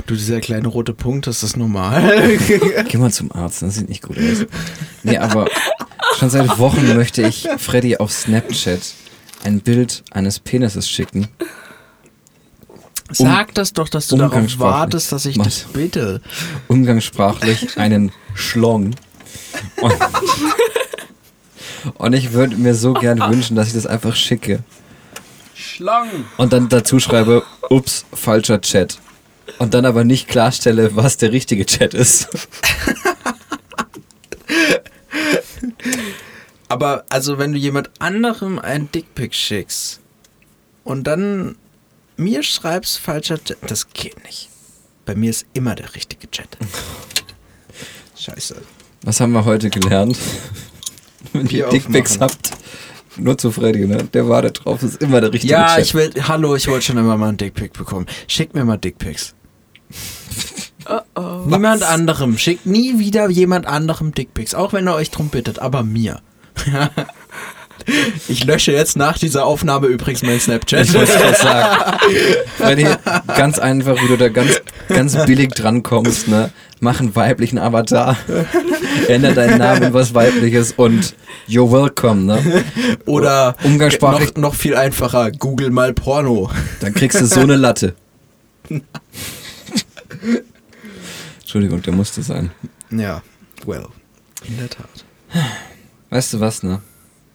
[0.06, 2.38] Du, dieser kleine rote Punkt, ist das normal?
[2.88, 4.46] geh mal zum Arzt, das sieht nicht gut aus.
[5.02, 5.46] Nee, aber
[6.18, 8.80] schon seit Wochen möchte ich Freddy auf Snapchat
[9.44, 11.28] ein Bild eines Penises schicken.
[13.10, 16.22] Sag das doch, dass du darauf wartest, dass ich das bitte.
[16.68, 18.94] umgangssprachlich einen Schlong.
[19.80, 19.92] Und,
[21.94, 24.60] und ich würde mir so gern wünschen, dass ich das einfach schicke.
[25.54, 26.08] Schlang.
[26.36, 28.98] Und dann dazu schreibe, ups, falscher Chat.
[29.58, 32.28] Und dann aber nicht klarstelle, was der richtige Chat ist.
[36.68, 40.00] Aber also, wenn du jemand anderem ein Dickpick schickst
[40.84, 41.56] und dann
[42.16, 44.48] mir schreibst falscher Chat, das geht nicht.
[45.04, 46.48] Bei mir ist immer der richtige Chat.
[48.16, 48.56] Scheiße.
[49.02, 50.16] Was haben wir heute gelernt?
[51.32, 52.52] Wenn Bier ihr Dickpics habt,
[53.16, 53.98] nur zu Freddy, ne?
[54.12, 55.84] Der war da drauf, ist immer der richtige Ja, Chat.
[55.84, 58.06] ich will, hallo, ich wollte schon immer mal einen Dickpick bekommen.
[58.26, 59.34] Schick mir mal Dickpics.
[60.84, 61.42] Oh oh.
[61.46, 62.36] Niemand anderem.
[62.38, 64.52] Schickt nie wieder jemand anderem Dickpics.
[64.52, 66.20] Auch wenn er euch drum bittet, aber mir.
[68.28, 70.86] ich lösche jetzt nach dieser Aufnahme übrigens mein Snapchat.
[70.86, 71.98] Ich wollte gerade sagen.
[72.56, 72.86] Freddy,
[73.28, 76.50] ganz einfach, wie du da ganz, ganz billig drankommst, ne?
[76.80, 78.16] Mach einen weiblichen Avatar.
[79.08, 81.14] Ändere deinen Namen in was Weibliches und
[81.48, 82.64] you're welcome, ne?
[83.06, 86.50] Oder Umgangssprachlich- noch, noch viel einfacher, google mal Porno.
[86.80, 87.94] Dann kriegst du so eine Latte.
[91.40, 92.50] Entschuldigung, der musste sein.
[92.90, 93.22] Ja,
[93.66, 93.86] well,
[94.46, 95.04] in der Tat.
[96.10, 96.80] Weißt du was, ne?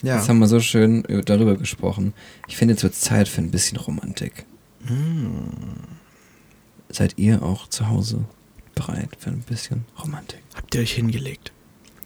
[0.03, 2.13] Ja, Jetzt haben wir so schön über- darüber gesprochen.
[2.47, 4.45] Ich finde, jetzt wird Zeit für ein bisschen Romantik.
[4.85, 5.49] Hm.
[6.89, 8.25] Seid ihr auch zu Hause
[8.77, 10.43] bereit für ein bisschen Romantik?
[10.55, 11.51] habt ihr euch hingelegt?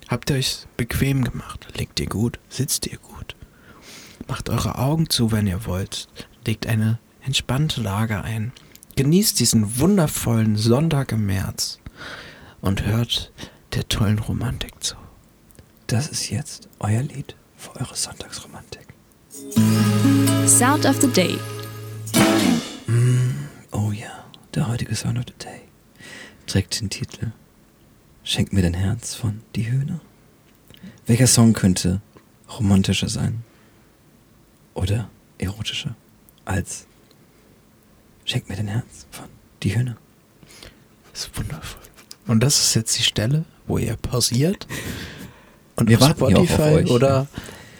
[0.07, 1.67] Habt ihr euch bequem gemacht?
[1.77, 2.39] Legt ihr gut?
[2.49, 3.35] Sitzt ihr gut?
[4.27, 6.07] Macht eure Augen zu, wenn ihr wollt.
[6.45, 8.51] Legt eine entspannte Lage ein.
[8.95, 11.79] Genießt diesen wundervollen Sonntag im März
[12.61, 13.31] und hört
[13.73, 14.95] der tollen Romantik zu.
[15.87, 18.87] Das ist jetzt euer Lied für eure Sonntagsromantik.
[20.45, 21.37] Sound of the Day.
[23.71, 25.60] Oh ja, der heutige Sound of the Day
[26.51, 27.31] trägt den Titel
[28.25, 30.01] Schenk mir dein Herz von Die Hühner.
[31.05, 32.01] Welcher Song könnte
[32.59, 33.45] romantischer sein?
[34.73, 35.95] Oder erotischer
[36.43, 36.87] als
[38.25, 39.29] Schenk mir dein Herz von
[39.63, 39.95] Die Hühner?
[41.13, 41.81] Das ist wundervoll.
[42.27, 44.67] Und das ist jetzt die Stelle, wo ihr pausiert
[45.77, 46.89] und Wir auf auch auf Spotify euch.
[46.91, 47.27] oder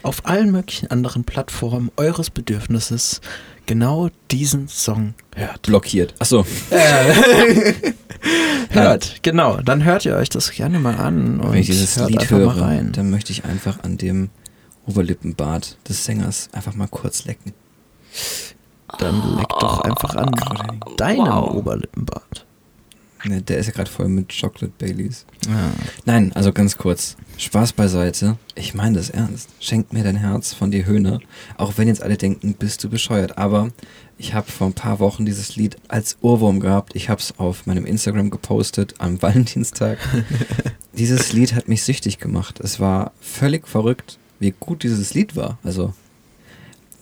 [0.02, 3.20] auf allen möglichen anderen Plattformen eures Bedürfnisses
[3.72, 5.62] genau diesen Song hört.
[5.62, 6.14] Blockiert.
[6.20, 6.46] Achso,
[8.70, 9.62] Hört, genau.
[9.62, 12.84] Dann hört ihr euch das gerne mal an und wenn ich dieses hört Lied höre,
[12.92, 14.30] dann möchte ich einfach an dem
[14.88, 17.54] Oberlippenbart des Sängers einfach mal kurz lecken.
[19.00, 20.32] Dann leck doch einfach an
[20.98, 21.56] deinem Wow.
[21.56, 22.46] Oberlippenbart.
[23.24, 25.26] Ne, der ist ja gerade voll mit Chocolate Baileys.
[25.48, 25.72] Ja.
[26.06, 27.18] Nein, also ganz kurz.
[27.38, 28.38] Spaß beiseite.
[28.56, 29.50] Ich meine das ernst.
[29.60, 31.20] Schenk mir dein Herz von dir Höhner.
[31.58, 33.38] Auch wenn jetzt alle denken, bist du bescheuert.
[33.38, 33.70] Aber
[34.18, 36.96] ich habe vor ein paar Wochen dieses Lied als Ohrwurm gehabt.
[36.96, 40.00] Ich habe es auf meinem Instagram gepostet am Valentinstag.
[40.94, 42.60] dieses Lied hat mich süchtig gemacht.
[42.60, 45.60] Es war völlig verrückt, wie gut dieses Lied war.
[45.64, 45.94] Also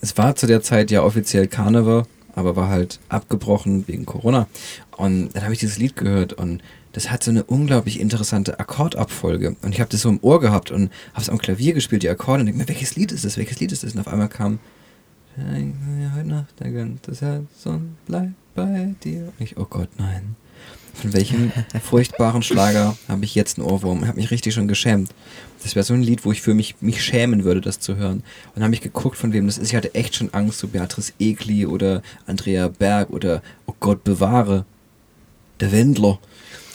[0.01, 4.47] es war zu der Zeit ja offiziell Karneval, aber war halt abgebrochen wegen Corona.
[4.97, 6.61] Und dann habe ich dieses Lied gehört und
[6.93, 9.55] das hat so eine unglaublich interessante Akkordabfolge.
[9.61, 12.09] Und ich habe das so im Ohr gehabt und habe es am Klavier gespielt, die
[12.09, 13.37] Akkorde, und denke mir, welches Lied ist das?
[13.37, 13.93] Welches Lied ist das?
[13.93, 14.59] Und auf einmal kam
[15.35, 19.31] "Schenk mir heute Nacht dein ganzes Herz und bleib bei dir.
[19.37, 20.35] Und ich, oh Gott, nein.
[21.01, 24.01] Von welchem furchtbaren Schlager habe ich jetzt einen Ohrwurm?
[24.01, 25.11] Ich habe mich richtig schon geschämt.
[25.63, 28.21] Das wäre so ein Lied, wo ich für mich mich schämen würde, das zu hören.
[28.53, 29.69] Und habe ich geguckt, von wem das ist.
[29.69, 34.65] Ich hatte echt schon Angst, so Beatrice Egli oder Andrea Berg oder, oh Gott, bewahre,
[35.61, 36.19] der Wendler.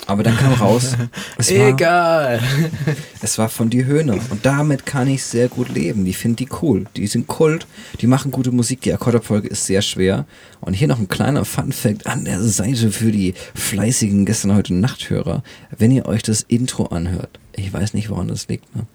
[0.07, 0.97] Aber dann kam raus,
[1.39, 2.41] es war, Egal.
[3.23, 4.15] es war von die Höhner.
[4.31, 6.05] Und damit kann ich sehr gut leben.
[6.05, 6.85] Die finde die cool.
[6.97, 7.67] Die sind Kult.
[8.01, 8.83] Die machen gute Musik.
[8.83, 10.27] Die Akkordabfolge ist sehr schwer.
[10.61, 15.43] Und hier noch ein kleiner Fun-Fact an der Seite für die fleißigen gestern heute Nachthörer.
[15.77, 18.87] Wenn ihr euch das Intro anhört, ich weiß nicht, woran das liegt, ne?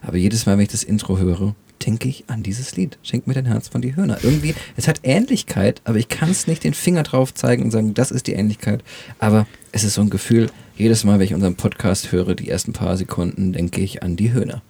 [0.00, 2.98] Aber jedes Mal, wenn ich das Intro höre, denke ich an dieses Lied.
[3.02, 4.18] Schenk mir dein Herz von die Hörner.
[4.22, 7.94] Irgendwie, es hat Ähnlichkeit, aber ich kann es nicht den Finger drauf zeigen und sagen,
[7.94, 8.82] das ist die Ähnlichkeit.
[9.18, 12.72] Aber es ist so ein Gefühl, jedes Mal, wenn ich unseren Podcast höre, die ersten
[12.72, 14.62] paar Sekunden, denke ich an die Höhner.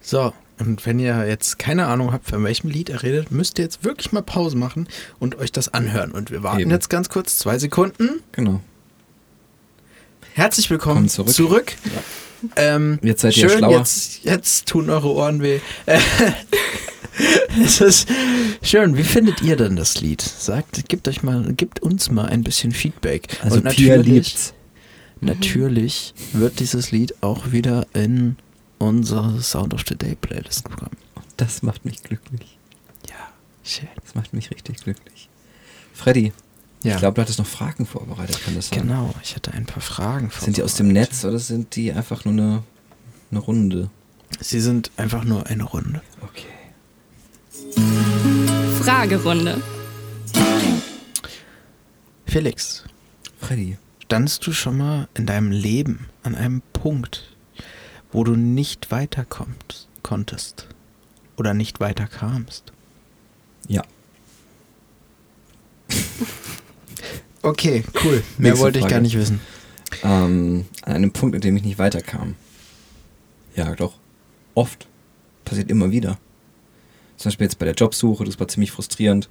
[0.00, 3.64] So, und wenn ihr jetzt keine Ahnung habt, von welchem Lied er redet, müsst ihr
[3.64, 6.12] jetzt wirklich mal Pause machen und euch das anhören.
[6.12, 6.70] Und wir warten Eben.
[6.70, 8.20] jetzt ganz kurz, zwei Sekunden.
[8.32, 8.60] Genau.
[10.34, 11.34] Herzlich willkommen Kommen zurück.
[11.34, 11.76] zurück.
[12.56, 13.78] Ähm, Jetzt seid ihr schön, schlauer.
[13.78, 15.60] Jetzt, jetzt tun eure Ohren weh.
[17.64, 18.08] es ist
[18.62, 18.96] schön.
[18.96, 20.20] Wie findet ihr denn das Lied?
[20.20, 23.28] Sagt, gebt euch mal, gebt uns mal ein bisschen Feedback.
[23.42, 24.52] Also Und natürlich,
[25.20, 28.36] natürlich wird dieses Lied auch wieder in
[28.78, 30.96] unsere Sound of the Day Playlist kommen.
[31.36, 32.58] Das macht mich glücklich.
[33.08, 33.28] Ja,
[33.64, 33.88] schön.
[34.04, 35.28] Das macht mich richtig glücklich.
[35.94, 36.32] Freddy,
[36.82, 38.80] Ja, ich glaube, du hattest noch Fragen vorbereitet, kann das sein?
[38.80, 39.14] genau.
[39.22, 40.30] Ich hatte ein paar Fragen.
[40.36, 41.12] Sind die aus dem vorbereitet.
[41.12, 42.62] Netz oder sind die einfach nur eine,
[43.30, 43.90] eine Runde?
[44.40, 46.02] Sie sind einfach nur eine Runde.
[46.22, 46.48] Okay.
[48.82, 49.62] Fragerunde.
[52.26, 52.84] Felix,
[53.38, 57.36] Freddy, standst du schon mal in deinem Leben an einem Punkt,
[58.10, 60.66] wo du nicht weiterkommst, konntest
[61.36, 62.72] oder nicht weiterkamst?
[63.68, 63.82] ja.
[67.42, 68.22] Okay, cool.
[68.38, 68.94] Mehr wollte ich Frage.
[68.94, 69.40] gar nicht wissen.
[70.02, 72.36] Ähm, an einem Punkt, an dem ich nicht weiterkam.
[73.56, 73.94] Ja, doch.
[74.54, 74.86] Oft.
[75.44, 76.18] Passiert immer wieder.
[77.16, 79.28] Zum Beispiel jetzt bei der Jobsuche, das war ziemlich frustrierend.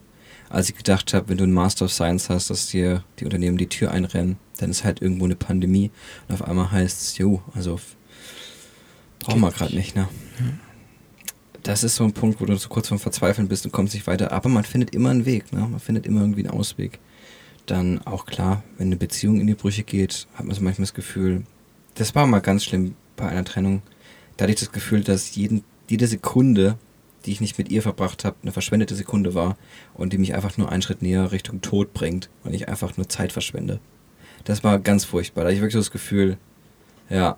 [0.50, 3.58] Als ich gedacht habe, wenn du einen Master of Science hast, dass dir die Unternehmen
[3.58, 5.92] die Tür einrennen, dann ist halt irgendwo eine Pandemie.
[6.28, 7.80] Und auf einmal heißt es, jo, also
[9.20, 10.10] brauchen wir gerade nicht, ne?
[11.64, 14.08] Das ist so ein Punkt, wo du so kurz vorm Verzweifeln bist und kommst nicht
[14.08, 14.32] weiter.
[14.32, 15.62] Aber man findet immer einen Weg, ne?
[15.62, 17.00] Man findet immer irgendwie einen Ausweg.
[17.66, 20.94] Dann auch klar, wenn eine Beziehung in die Brüche geht, hat man so manchmal das
[20.94, 21.44] Gefühl,
[21.96, 23.82] das war mal ganz schlimm bei einer Trennung,
[24.38, 26.78] da hatte ich das Gefühl, dass jeden, jede Sekunde,
[27.26, 29.58] die ich nicht mit ihr verbracht habe, eine verschwendete Sekunde war
[29.94, 33.08] und die mich einfach nur einen Schritt näher Richtung Tod bringt und ich einfach nur
[33.08, 33.80] Zeit verschwende.
[34.44, 35.42] Das war ganz furchtbar.
[35.42, 36.38] Da hatte ich wirklich so das Gefühl,
[37.10, 37.38] ja,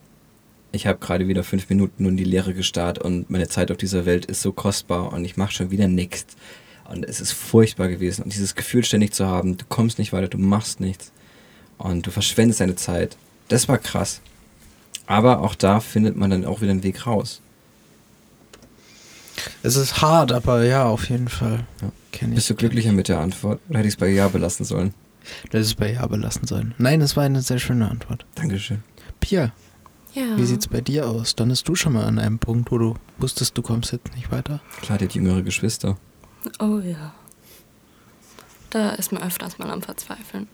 [0.72, 4.06] ich habe gerade wieder fünf Minuten in die Leere gestarrt und meine Zeit auf dieser
[4.06, 6.36] Welt ist so kostbar und ich mache schon wieder nichts.
[6.90, 8.24] Und es ist furchtbar gewesen.
[8.24, 11.12] Und dieses Gefühl ständig zu haben, du kommst nicht weiter, du machst nichts
[11.78, 13.18] und du verschwendest deine Zeit,
[13.48, 14.22] das war krass.
[15.06, 17.42] Aber auch da findet man dann auch wieder einen Weg raus.
[19.64, 21.66] Es ist hart, aber ja, auf jeden Fall.
[21.82, 22.28] Ja.
[22.28, 24.94] Bist du glücklicher mit der Antwort oder hätte ich es bei Ja belassen sollen?
[25.52, 26.74] Das ist bei Ja belassen sollen.
[26.78, 28.26] Nein, das war eine sehr schöne Antwort.
[28.36, 28.84] Dankeschön.
[29.20, 29.52] Pia,
[30.14, 30.38] Ja.
[30.38, 31.32] wie sieht's bei dir aus?
[31.32, 34.62] Standest du schon mal an einem Punkt, wo du wusstest, du kommst jetzt nicht weiter?
[34.82, 35.98] Klar, die hat jüngere Geschwister.
[36.60, 37.14] Oh ja.
[38.70, 40.48] Da ist man öfters mal am Verzweifeln.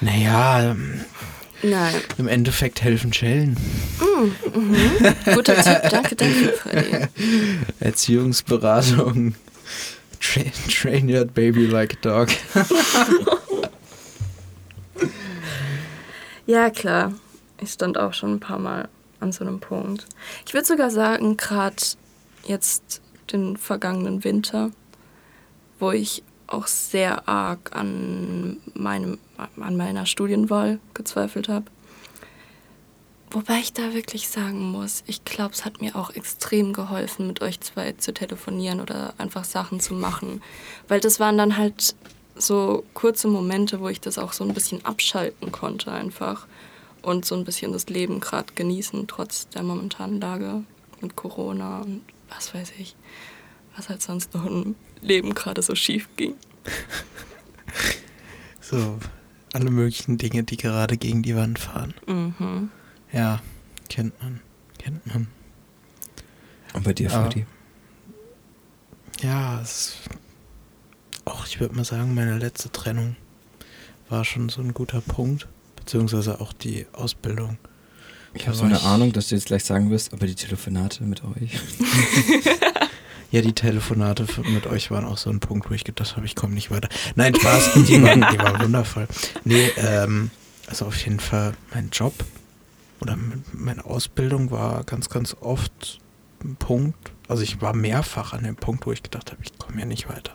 [0.00, 0.74] Naja,
[1.62, 1.94] Nein.
[2.16, 3.56] im Endeffekt helfen Schellen.
[5.34, 5.90] Guter Tipp.
[5.90, 7.08] Danke, danke, Freddy.
[7.80, 9.34] Erziehungsberatung.
[10.20, 12.28] Train, train your baby like a dog.
[16.46, 17.12] Ja, klar.
[17.60, 18.88] Ich stand auch schon ein paar Mal
[19.20, 20.06] an so einem Punkt.
[20.46, 21.76] Ich würde sogar sagen, gerade
[22.46, 24.70] jetzt den vergangenen Winter,
[25.78, 31.66] wo ich auch sehr arg an, meinem, an meiner Studienwahl gezweifelt habe.
[33.30, 37.42] Wobei ich da wirklich sagen muss, ich glaube, es hat mir auch extrem geholfen, mit
[37.42, 40.40] euch zwei zu telefonieren oder einfach Sachen zu machen.
[40.88, 41.94] Weil das waren dann halt
[42.34, 46.46] so kurze Momente, wo ich das auch so ein bisschen abschalten konnte einfach.
[47.02, 50.64] Und so ein bisschen das Leben gerade genießen, trotz der momentanen Lage
[51.00, 52.02] mit Corona und
[52.34, 52.96] was weiß ich,
[53.78, 56.34] was halt sonst noch im Leben gerade so schief ging.
[58.60, 58.98] So,
[59.54, 61.94] alle möglichen Dinge, die gerade gegen die Wand fahren.
[62.06, 62.70] Mhm.
[63.12, 63.40] Ja,
[63.88, 64.40] kennt man.
[64.76, 65.26] Kennt man.
[66.74, 67.08] Und bei dir.
[67.08, 67.46] Freddy?
[69.22, 69.94] Ja, es
[71.24, 73.16] auch ich würde mal sagen, meine letzte Trennung
[74.10, 77.56] war schon so ein guter Punkt, beziehungsweise auch die Ausbildung.
[78.34, 81.04] Ich habe so eine ich- Ahnung, dass du jetzt gleich sagen wirst, aber die Telefonate
[81.04, 81.52] mit euch.
[83.30, 86.34] Ja, die Telefonate mit euch waren auch so ein Punkt, wo ich gedacht habe, ich
[86.34, 86.88] komme nicht weiter.
[87.14, 89.06] Nein, Spaß, die waren, die waren wundervoll.
[89.44, 90.30] Nee, ähm,
[90.66, 92.14] also auf jeden Fall mein Job
[93.00, 93.18] oder
[93.52, 96.00] meine Ausbildung war ganz, ganz oft
[96.42, 97.12] ein Punkt.
[97.28, 100.08] Also ich war mehrfach an dem Punkt, wo ich gedacht habe, ich komme hier nicht
[100.08, 100.34] weiter.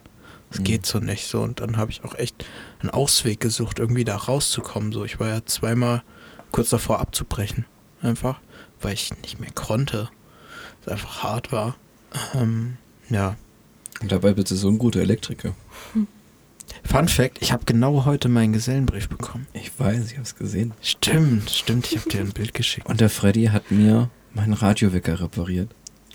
[0.51, 0.63] Es Mhm.
[0.65, 1.41] geht so nicht so.
[1.41, 2.45] Und dann habe ich auch echt
[2.79, 4.91] einen Ausweg gesucht, irgendwie da rauszukommen.
[4.91, 6.03] So, ich war ja zweimal
[6.51, 7.65] kurz davor abzubrechen.
[8.03, 8.39] Einfach,
[8.81, 10.09] weil ich nicht mehr konnte.
[10.83, 11.75] Es einfach hart war.
[12.35, 12.77] Ähm,
[13.13, 13.35] ja.
[14.01, 15.55] Und dabei bist du so ein guter Elektriker.
[16.83, 19.47] Fun Fact, ich habe genau heute meinen Gesellenbrief bekommen.
[19.53, 20.73] Ich weiß, ich habe es gesehen.
[20.81, 22.87] Stimmt, stimmt, ich habe dir ein Bild geschickt.
[22.87, 25.69] Und der Freddy hat mir meinen Radiowecker repariert.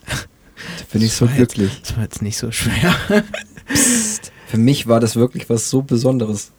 [0.06, 1.80] Da bin ich Das so war jetzt- glücklich.
[1.82, 2.94] Das war jetzt nicht so schwer.
[4.48, 6.52] Für mich war das wirklich was so Besonderes.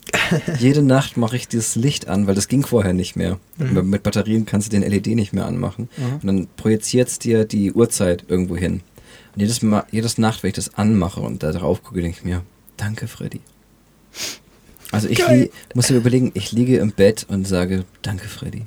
[0.59, 3.39] Jede Nacht mache ich dieses Licht an, weil das ging vorher nicht mehr.
[3.57, 3.89] Mhm.
[3.89, 5.89] Mit Batterien kannst du den LED nicht mehr anmachen.
[5.97, 6.13] Mhm.
[6.13, 8.81] Und dann projiziert es dir die Uhrzeit irgendwo hin.
[9.35, 12.25] Und jedes, Mal, jedes Nacht, wenn ich das anmache und da drauf gucke, denke ich
[12.25, 12.43] mir,
[12.77, 13.41] danke Freddy.
[14.91, 18.65] Also ich li muss mir überlegen, ich liege im Bett und sage, danke Freddy.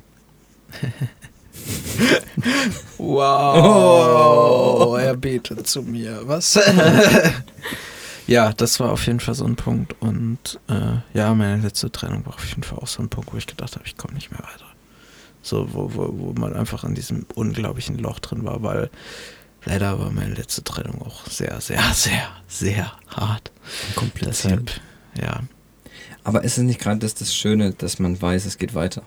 [2.97, 6.21] Wow, er betet zu mir.
[6.25, 6.55] Was?
[8.27, 9.95] ja, das war auf jeden Fall so ein Punkt.
[9.99, 13.37] Und äh, ja, meine letzte Trennung war auf jeden Fall auch so ein Punkt, wo
[13.37, 14.65] ich gedacht habe, ich komme nicht mehr weiter.
[15.41, 18.89] So, wo, wo, wo man einfach in diesem unglaublichen Loch drin war, weil
[19.65, 23.51] leider war meine letzte Trennung auch sehr, sehr, sehr, sehr hart.
[23.95, 24.35] Kompliziert.
[24.35, 24.71] Deshalb,
[25.21, 25.41] ja.
[26.23, 29.03] Aber ist es nicht gerade das, das Schöne, dass man weiß, es geht weiter?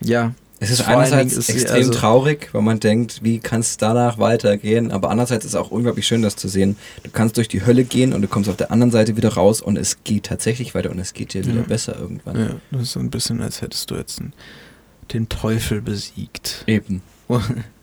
[0.00, 0.34] Ja.
[0.60, 4.92] Es ist einerseits ist extrem also- traurig, weil man denkt, wie kann es danach weitergehen?
[4.92, 6.76] Aber andererseits ist es auch unglaublich schön, das zu sehen.
[7.02, 9.60] Du kannst durch die Hölle gehen und du kommst auf der anderen Seite wieder raus
[9.60, 11.62] und es geht tatsächlich weiter und es geht dir wieder Ja.
[11.66, 12.38] besser irgendwann.
[12.38, 12.50] ja.
[12.70, 14.22] Das ist so ein bisschen, als hättest du jetzt
[15.12, 16.62] den Teufel besiegt.
[16.68, 17.02] Eben.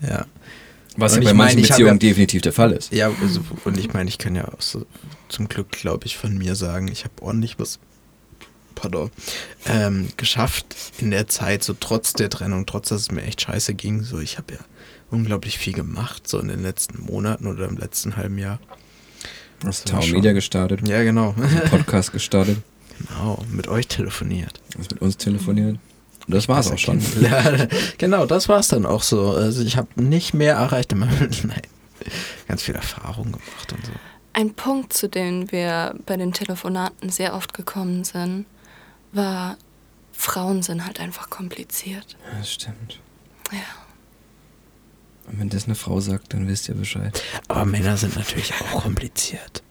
[0.02, 0.26] ja.
[0.98, 2.92] Was Und ja bei manchen meine, Beziehungen ja- definitiv der Fall ist.
[2.92, 4.86] Ja, also, und ich meine, ich kann ja auch so
[5.30, 7.80] zum Glück, glaube ich, von mir sagen, ich habe ordentlich was
[8.76, 9.10] pardon,
[9.66, 10.66] ähm, geschafft
[11.00, 14.04] in der Zeit, so trotz der Trennung, trotz dass es mir echt scheiße ging.
[14.04, 14.60] So, ich habe ja
[15.12, 18.60] unglaublich viel gemacht, so in den letzten Monaten oder im letzten halben Jahr.
[19.64, 21.36] Hast Town schon- Media gestartet, Ja, genau.
[21.70, 22.58] Podcast gestartet,
[23.08, 24.60] genau, mit euch telefoniert.
[24.78, 25.78] hast mit uns telefoniert.
[26.28, 27.02] Und das war's auch schon.
[27.20, 27.68] Ja,
[27.98, 29.32] genau, das war's dann auch so.
[29.32, 31.62] Also ich habe nicht mehr erreicht in meinem Nein.
[32.48, 33.92] Ganz viel Erfahrung gemacht und so.
[34.34, 38.46] Ein Punkt, zu dem wir bei den Telefonaten sehr oft gekommen sind,
[39.12, 39.58] war,
[40.14, 42.18] Frauen sind halt einfach kompliziert.
[42.32, 43.00] Ja, das stimmt.
[43.52, 43.60] Ja.
[45.28, 47.22] Und wenn das eine Frau sagt, dann wisst ihr Bescheid.
[47.48, 49.64] Aber Männer sind natürlich auch kompliziert.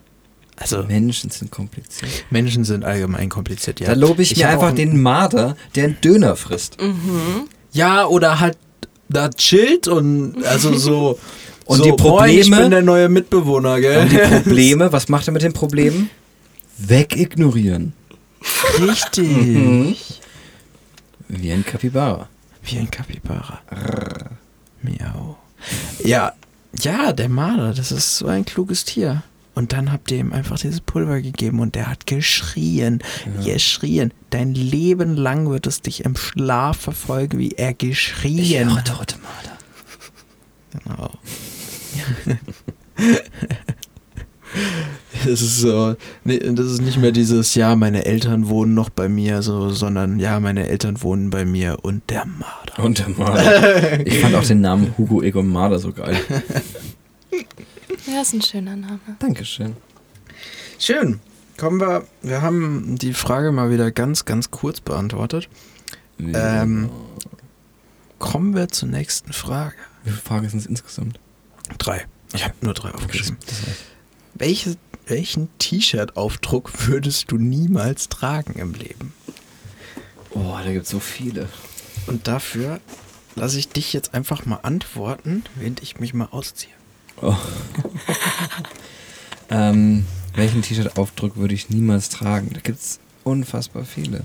[0.61, 2.11] Also Menschen sind kompliziert.
[2.31, 3.87] Menschen sind allgemein kompliziert, ja.
[3.89, 6.77] Da lobe ich, mir hab auch einfach ein- den Marder, der einen Döner frisst.
[7.73, 8.57] Ja, oder halt
[9.09, 11.19] da chillt und also so.
[11.67, 14.01] Und so, die Moin, ich Probleme- bin der neue Mitbewohner, gell?
[14.03, 16.11] Und die Probleme, was macht er mit den Problemen?
[16.79, 17.93] Wegignorieren.
[18.81, 20.21] Richtig.
[21.29, 22.29] Wie ein Kapibara.
[22.65, 23.61] Wie ein Kapibara.
[24.83, 25.37] Miau.
[26.05, 26.33] Ja,
[26.81, 29.23] ja, der Marder, das ist so ein kluges Tier.
[29.55, 33.01] Und dann habt ihr ihm einfach dieses Pulver gegeben und der hat geschrien,
[33.45, 34.13] geschrien.
[34.31, 38.99] Dein Leben lang wird es dich im Schlaf verfolgen, wie er geschrien hat.
[38.99, 40.85] rote Marder.
[40.85, 41.11] Genau.
[45.25, 49.09] Das ist so, nee, das ist nicht mehr dieses, ja, meine Eltern wohnen noch bei
[49.09, 52.83] mir, so, sondern ja, meine Eltern wohnen bei mir und der Marder.
[52.83, 54.01] Und der Marder.
[54.07, 56.17] Ich fand auch den Namen Hugo Egon Marder so geil.
[58.13, 58.99] Ja, ist ein schöner Name.
[59.19, 59.77] Dankeschön.
[60.79, 61.21] Schön.
[61.57, 65.49] Kommen wir, wir haben die Frage mal wieder ganz, ganz kurz beantwortet.
[66.19, 66.91] Ähm,
[68.19, 69.75] kommen wir zur nächsten Frage.
[70.05, 71.21] Wie viele Fragen sind es insgesamt?
[71.79, 72.07] Drei.
[72.33, 73.37] Ich habe nur drei aufgeschrieben.
[73.47, 73.85] Das heißt,
[74.35, 79.13] Welche, welchen T-Shirt-Aufdruck würdest du niemals tragen im Leben?
[80.31, 81.49] oh, da gibt es so viele.
[82.07, 82.81] Und dafür
[83.35, 86.73] lasse ich dich jetzt einfach mal antworten, während ich mich mal ausziehe.
[87.23, 87.37] Oh.
[89.51, 92.51] ähm, welchen T-Shirt-Aufdruck würde ich niemals tragen?
[92.53, 94.25] Da gibt es unfassbar viele.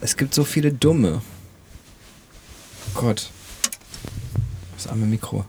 [0.00, 1.22] Es gibt so viele dumme.
[2.94, 3.30] Gott.
[4.76, 5.44] Das arme Mikro.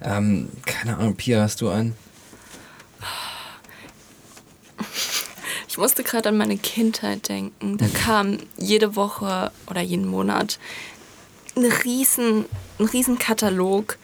[0.00, 1.94] Ähm, keine Ahnung, Pia, hast du einen?
[5.68, 7.78] Ich musste gerade an meine Kindheit denken.
[7.78, 10.58] Da kam jede Woche oder jeden Monat
[11.54, 12.46] ein riesen,
[12.78, 13.96] ein riesen Katalog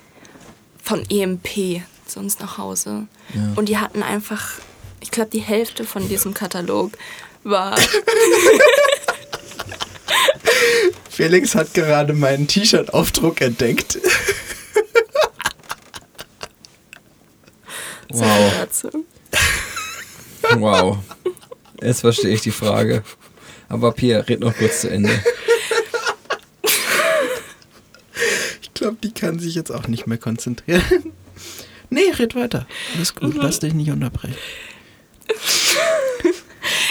[0.85, 3.09] von EMP zu uns nach Hause.
[3.35, 3.53] Ja.
[3.57, 4.53] Und die hatten einfach,
[5.01, 6.93] ich glaube, die Hälfte von diesem Katalog
[7.43, 7.77] war
[11.11, 13.99] Felix hat gerade meinen T-Shirt-Aufdruck entdeckt.
[18.17, 18.69] Wow.
[20.57, 20.99] Wow.
[21.83, 23.03] Jetzt verstehe ich die Frage.
[23.69, 25.11] Aber Pia, red noch kurz zu Ende.
[28.63, 30.83] Ich glaube, die kann sich jetzt auch nicht mehr konzentrieren.
[31.89, 32.67] Nee, red weiter.
[32.97, 34.37] Alles gut, lass dich nicht unterbrechen.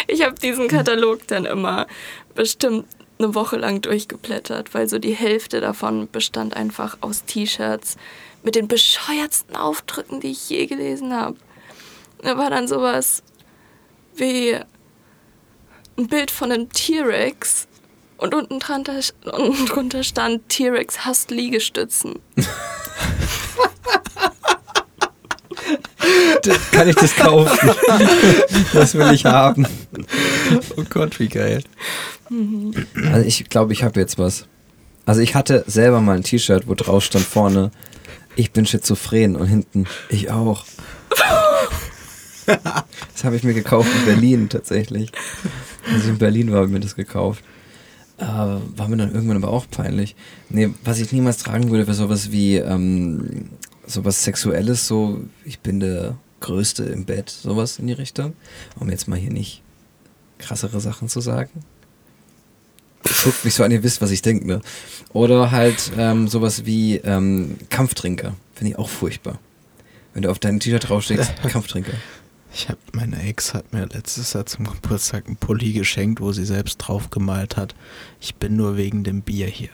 [0.08, 1.88] Ich habe diesen Katalog dann immer
[2.36, 2.86] bestimmt
[3.20, 7.98] eine Woche lang durchgeblättert, weil so die Hälfte davon bestand einfach aus T-Shirts
[8.44, 11.38] mit den bescheuertsten Aufdrücken, die ich je gelesen habe.
[12.22, 13.24] Da war dann sowas
[14.16, 14.56] wie
[15.98, 17.68] ein Bild von einem T-Rex
[18.24, 19.00] und unten drunter,
[19.34, 22.20] unten drunter stand T-Rex hasst Liegestützen.
[26.72, 27.72] Kann ich das kaufen?
[28.72, 29.68] Das will ich haben.
[30.78, 31.64] Oh Gott, wie geil.
[33.12, 34.46] Also ich glaube, ich habe jetzt was.
[35.06, 37.72] Also ich hatte selber mal ein T-Shirt, wo drauf stand vorne,
[38.38, 40.64] ich bin schizophren und hinten, ich auch.
[42.46, 45.12] Das habe ich mir gekauft in Berlin tatsächlich.
[45.92, 47.44] Als ich in Berlin war, habe ich mir das gekauft.
[48.18, 50.16] Äh, war mir dann irgendwann aber auch peinlich.
[50.50, 53.50] Nee, was ich niemals tragen würde, wäre sowas wie ähm,
[53.88, 58.34] sowas Sexuelles, so ich bin der Größte im Bett, sowas in die Richtung.
[58.80, 59.62] Um jetzt mal hier nicht
[60.38, 61.64] krassere Sachen zu sagen.
[63.24, 64.62] Guckt mich so an, ihr wisst, was ich denke, ne?
[65.12, 68.36] Oder halt ähm, sowas wie ähm, Kampftrinker.
[68.54, 69.40] Finde ich auch furchtbar.
[70.14, 71.94] Wenn du auf deinem T-Shirt draufsteckst, Kampftrinker.
[72.54, 76.46] Ich habe meine Ex hat mir letztes Jahr zum Geburtstag einen Pulli geschenkt, wo sie
[76.46, 77.74] selbst drauf gemalt hat.
[78.22, 79.70] Ich bin nur wegen dem Bier hier.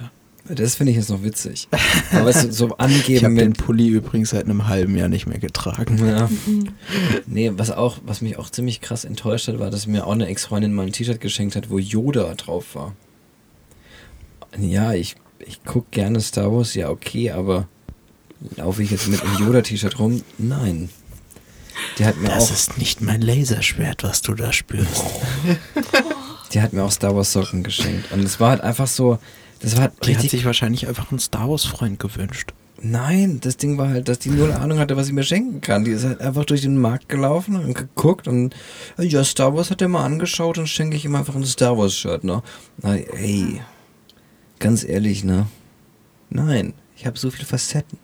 [0.47, 1.67] Das finde ich jetzt noch witzig.
[2.11, 3.57] Aber weißt du, so Ich angeben habe den mit.
[3.57, 6.03] Pulli übrigens seit einem halben Jahr nicht mehr getragen.
[6.05, 6.29] Ja.
[7.27, 10.25] Nee, was auch, was mich auch ziemlich krass enttäuscht hat, war, dass mir auch eine
[10.27, 12.95] Ex-Freundin mal ein T-Shirt geschenkt hat, wo Yoda drauf war.
[14.57, 15.15] Ja, ich,
[15.45, 17.67] ich gucke gerne Star Wars, ja, okay, aber
[18.55, 20.23] laufe ich jetzt mit einem Yoda-T-Shirt rum?
[20.39, 20.89] Nein.
[21.97, 22.53] Die hat mir Das auch.
[22.53, 25.03] ist nicht mein Laserschwert, was du da spürst.
[26.53, 28.11] Die hat mir auch Star Wars Socken geschenkt.
[28.11, 29.19] Und es war halt einfach so,
[29.61, 32.53] das war halt Die hat sich wahrscheinlich einfach einen Star Wars Freund gewünscht.
[32.81, 35.83] Nein, das Ding war halt, dass die null Ahnung hatte, was sie mir schenken kann.
[35.83, 38.55] Die ist halt einfach durch den Markt gelaufen und geguckt und
[38.97, 41.93] ja, Star Wars hat er mal angeschaut und schenke ich ihm einfach ein Star Wars
[41.93, 42.41] Shirt, ne?
[42.81, 43.61] Na, ey,
[44.59, 45.47] ganz ehrlich, ne?
[46.29, 47.97] Nein, ich habe so viele Facetten.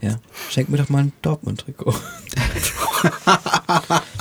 [0.00, 0.18] Ja,
[0.50, 1.94] schenk mir doch mal ein Dortmund-Trikot.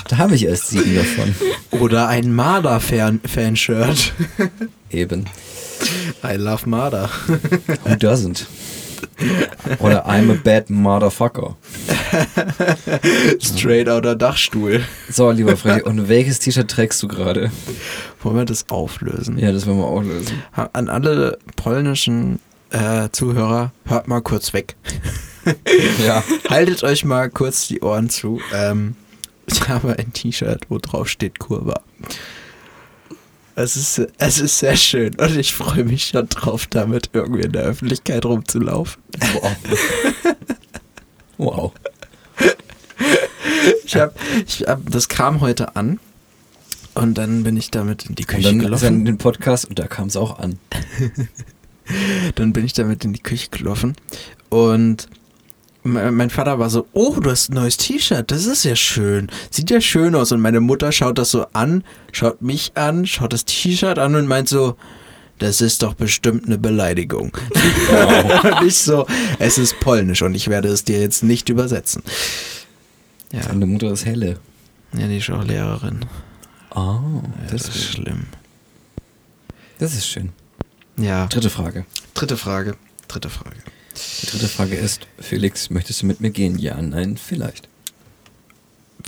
[0.09, 1.35] da habe ich erst sieben davon.
[1.79, 4.13] Oder ein Marder-Fan-Shirt.
[4.89, 5.25] Eben.
[6.23, 7.09] I love Marder.
[7.83, 8.45] Who doesn't?
[9.79, 11.55] Oder I'm a bad motherfucker.
[13.39, 14.83] Straight outer Dachstuhl.
[15.09, 17.51] So, lieber Freddy, und welches T-Shirt trägst du gerade?
[18.21, 19.37] Wollen wir das auflösen?
[19.37, 20.41] Ja, das wollen wir auch lösen.
[20.55, 22.39] Ha- An alle polnischen
[22.71, 24.75] äh, Zuhörer, hört mal kurz weg.
[26.05, 26.23] Ja.
[26.49, 28.41] Haltet euch mal kurz die Ohren zu.
[28.53, 28.95] Ähm,
[29.45, 31.81] ich habe ein T-Shirt, wo drauf steht Kurva.
[33.55, 37.53] Es ist, es ist sehr schön und ich freue mich schon drauf, damit irgendwie in
[37.53, 39.01] der Öffentlichkeit rumzulaufen.
[39.33, 39.55] Wow.
[41.37, 41.73] wow.
[43.85, 45.99] Ich hab, ich hab, das kam heute an
[46.93, 49.05] und dann bin ich damit in die Und Küche dann er in gelaufen.
[49.05, 50.59] den Podcast und da kam es auch an.
[52.35, 53.95] Dann bin ich damit in die Küche gelaufen
[54.49, 55.07] und
[55.93, 59.29] mein Vater war so, oh, du hast ein neues T-Shirt, das ist ja schön.
[59.51, 60.31] Sieht ja schön aus.
[60.31, 64.27] Und meine Mutter schaut das so an, schaut mich an, schaut das T-Shirt an und
[64.27, 64.75] meint so,
[65.39, 67.31] das ist doch bestimmt eine Beleidigung.
[67.31, 69.05] und ich so,
[69.39, 72.01] es ist polnisch und ich werde es dir jetzt nicht übersetzen.
[73.31, 74.39] Ja, Deine Mutter ist helle.
[74.93, 76.05] ja die ist auch Lehrerin.
[76.71, 78.25] Oh, Ja, das ist schlimm.
[79.79, 80.29] Das ist schön.
[80.97, 81.85] Ja, Dritte Frage.
[82.15, 82.75] dritte Frage.
[83.07, 83.57] Dritte Frage.
[84.21, 86.57] Die dritte Frage ist, Felix, möchtest du mit mir gehen?
[86.59, 87.67] Ja, nein, vielleicht.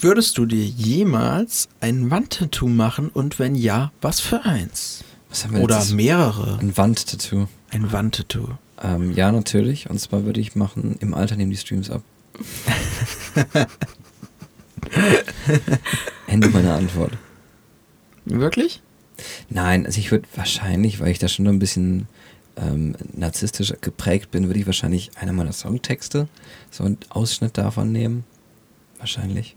[0.01, 5.03] Würdest du dir jemals ein Wandtattoo machen und wenn ja, was für eins?
[5.29, 6.57] Was haben wir Oder letztes- mehrere.
[6.59, 7.47] Ein Wandtattoo.
[7.71, 8.47] Ein Wandtattoo.
[8.81, 9.89] Ähm, ja, natürlich.
[9.89, 12.01] Und zwar würde ich machen, im Alter nehmen die Streams ab.
[16.27, 17.11] Ende meiner Antwort.
[18.25, 18.81] Wirklich?
[19.49, 22.07] Nein, also ich würde wahrscheinlich, weil ich da schon ein bisschen
[22.59, 26.27] ähm, narzisstisch geprägt bin, würde ich wahrscheinlich einer meiner Songtexte,
[26.71, 28.23] so einen Ausschnitt davon nehmen.
[28.97, 29.55] Wahrscheinlich.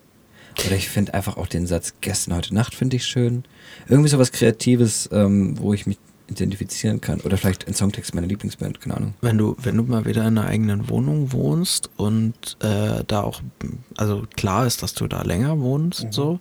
[0.66, 3.44] Oder ich finde einfach auch den Satz gestern, heute Nacht finde ich schön.
[3.88, 5.98] Irgendwie sowas Kreatives, ähm, wo ich mich
[6.28, 7.20] identifizieren kann.
[7.20, 9.14] Oder vielleicht ein Songtext meiner Lieblingsband, keine Ahnung.
[9.20, 13.40] Wenn du, wenn du mal wieder in einer eigenen Wohnung wohnst und äh, da auch,
[13.96, 16.40] also klar ist, dass du da länger wohnst, so,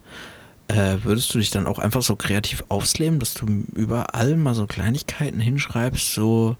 [0.67, 3.45] äh, würdest du dich dann auch einfach so kreativ ausleben, dass du
[3.75, 6.55] überall mal so Kleinigkeiten hinschreibst, so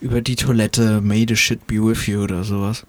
[0.00, 2.86] über die Toilette, may the shit be with you oder sowas?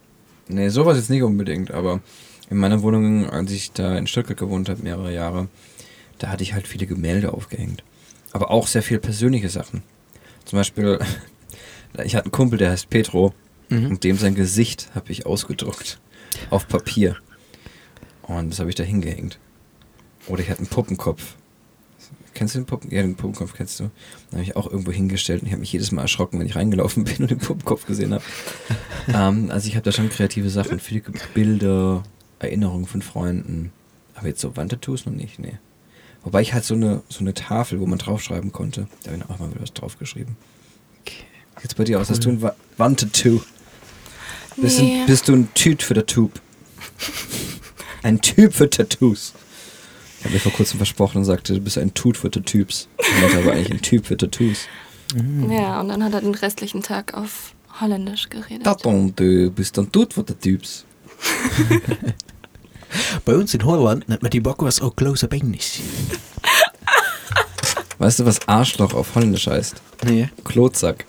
[0.47, 2.01] Nee, sowas jetzt nicht unbedingt, aber
[2.49, 5.47] in meiner Wohnung, als ich da in Stuttgart gewohnt habe, mehrere Jahre,
[6.19, 7.83] da hatte ich halt viele Gemälde aufgehängt.
[8.31, 9.81] Aber auch sehr viel persönliche Sachen.
[10.45, 10.99] Zum Beispiel,
[12.03, 13.33] ich hatte einen Kumpel, der heißt Petro,
[13.67, 13.87] Mhm.
[13.87, 15.99] und dem sein Gesicht habe ich ausgedruckt.
[16.51, 17.15] Auf Papier.
[18.21, 19.39] Und das habe ich da hingehängt.
[20.27, 21.35] Oder ich hatte einen Puppenkopf.
[22.33, 22.91] Kennst du den Puppen?
[22.91, 23.83] Ja, den Puppenkopf kennst du.
[23.85, 23.91] Den
[24.33, 27.03] habe ich auch irgendwo hingestellt und ich habe mich jedes Mal erschrocken, wenn ich reingelaufen
[27.05, 28.23] bin und den Puppenkopf gesehen habe.
[29.07, 31.01] ähm, also ich habe da schon kreative Sachen, viele
[31.33, 32.03] Bilder,
[32.39, 33.71] Erinnerungen von Freunden.
[34.15, 35.57] Aber jetzt so Wandtattoos noch nicht, nee.
[36.23, 39.29] Wobei ich halt so eine, so eine Tafel, wo man draufschreiben konnte, da habe ich
[39.29, 40.35] auch mal wieder was draufgeschrieben.
[41.61, 43.41] Jetzt bei dir aus, hast du ein Wa- Wandtattoo?
[44.57, 45.01] Bist, Nee.
[45.01, 46.39] du, bist du ein Typ für der Tube?
[48.03, 49.33] Ein Typ für Tattoos.
[50.25, 52.87] Ich habe mir vor kurzem versprochen und sagte, du bist ein Tut für Tattoos.
[52.97, 54.65] Ich meinte aber eigentlich ein Typ für Tattoos.
[55.51, 58.63] Ja, und dann hat er den restlichen Tag auf Holländisch geredet.
[58.63, 60.83] Taton, du bist ein Tut für Tattoos.
[63.23, 65.81] Bei uns in Holland nennt man die Bockwurst auch closer English.
[67.99, 69.75] Weißt du, was Arschloch auf Holländisch heißt?
[70.05, 70.29] Nee.
[70.43, 71.05] Klotsack.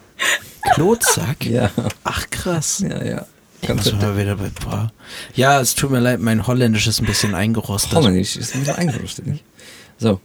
[0.74, 1.42] Klotsack?
[1.46, 1.70] Ja.
[2.04, 2.84] Ach krass.
[2.86, 3.26] Ja, ja.
[3.66, 4.92] Ganz muss mal wieder bei, boah.
[5.34, 7.94] Ja, es tut mir leid, mein Holländisch ist ein bisschen eingerostet.
[7.94, 9.44] Holländisch ist ein bisschen eingerostet, nicht?
[9.98, 10.20] So.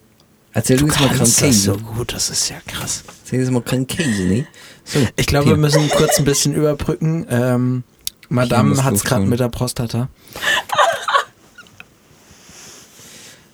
[0.54, 3.04] Erzähl du jetzt mal kannst das so gut, das ist ja krass.
[3.24, 4.48] Erzähl jetzt mal Krankkäse, nicht?
[4.84, 5.00] So.
[5.16, 7.26] Ich glaube, wir müssen kurz ein bisschen überbrücken.
[7.30, 7.84] Ähm,
[8.28, 10.10] Madame es gerade mit der Prostata.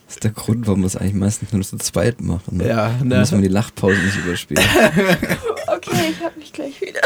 [0.06, 2.58] Das ist der Grund, warum wir es eigentlich meistens nur zu zweit machen.
[2.58, 2.68] Ne?
[2.68, 3.20] Ja, Dann ne?
[3.20, 4.64] müssen wir die Lachpause nicht überspielen.
[5.70, 7.02] Okay, ich hab mich gleich wieder.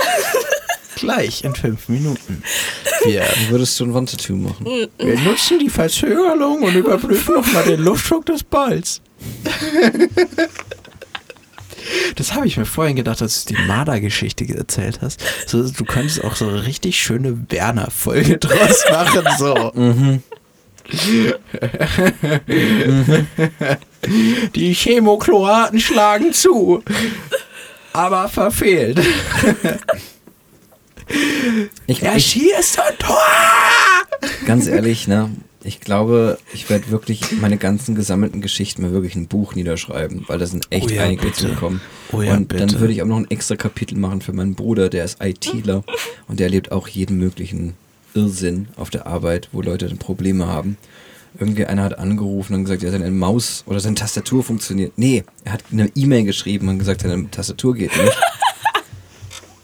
[1.01, 2.43] Gleich in fünf Minuten.
[3.03, 4.65] Wir, würdest du ein Wandtattoo machen?
[4.99, 9.01] wir nutzen die Verzögerung und überprüfen nochmal den Luftdruck des Balls.
[12.15, 15.19] Das habe ich mir vorhin gedacht, als du die Marder-Geschichte erzählt hast.
[15.47, 19.25] So, du könntest auch so eine richtig schöne Werner-Folge draus machen.
[19.39, 19.71] So.
[19.73, 20.21] Mhm.
[24.55, 26.83] Die Chemokloaten schlagen zu,
[27.93, 28.99] aber verfehlt.
[31.87, 33.17] Ich, Er ich, schießt ein Tor!
[34.45, 35.29] ganz ehrlich, ne?
[35.63, 40.23] Ich glaube, ich werde wirklich meine ganzen gesammelten Geschichten mal wirklich in ein Buch niederschreiben,
[40.27, 41.37] weil da sind echt Oh ja, einige bitte.
[41.41, 41.81] zugekommen.
[42.11, 42.65] Oh ja, und bitte.
[42.65, 45.83] dann würde ich auch noch ein extra Kapitel machen für meinen Bruder, der ist ITler
[46.27, 47.75] und der erlebt auch jeden möglichen
[48.15, 50.77] Irrsinn auf der Arbeit, wo Leute dann Probleme haben.
[51.39, 54.93] Irgendwie einer hat angerufen und gesagt, ja, seine Maus oder seine Tastatur funktioniert.
[54.97, 58.17] Nee, er hat eine E-Mail geschrieben und gesagt, seine Tastatur geht nicht.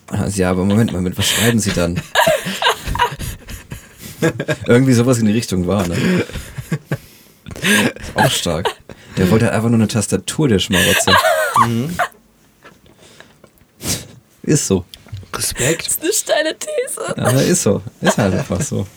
[0.07, 2.01] Also, ja, aber Moment mal, mit was schreiben Sie dann?
[4.65, 6.25] Irgendwie sowas in die Richtung war, ne?
[7.99, 8.75] Ist auch stark.
[9.17, 11.15] Der wollte halt einfach nur eine Tastatur, der Schmarotzer.
[14.43, 14.85] Ist so.
[15.33, 15.87] Respekt.
[15.87, 17.17] Das ist eine steile These.
[17.17, 17.81] Aber ist so.
[18.01, 18.87] Ist halt einfach so.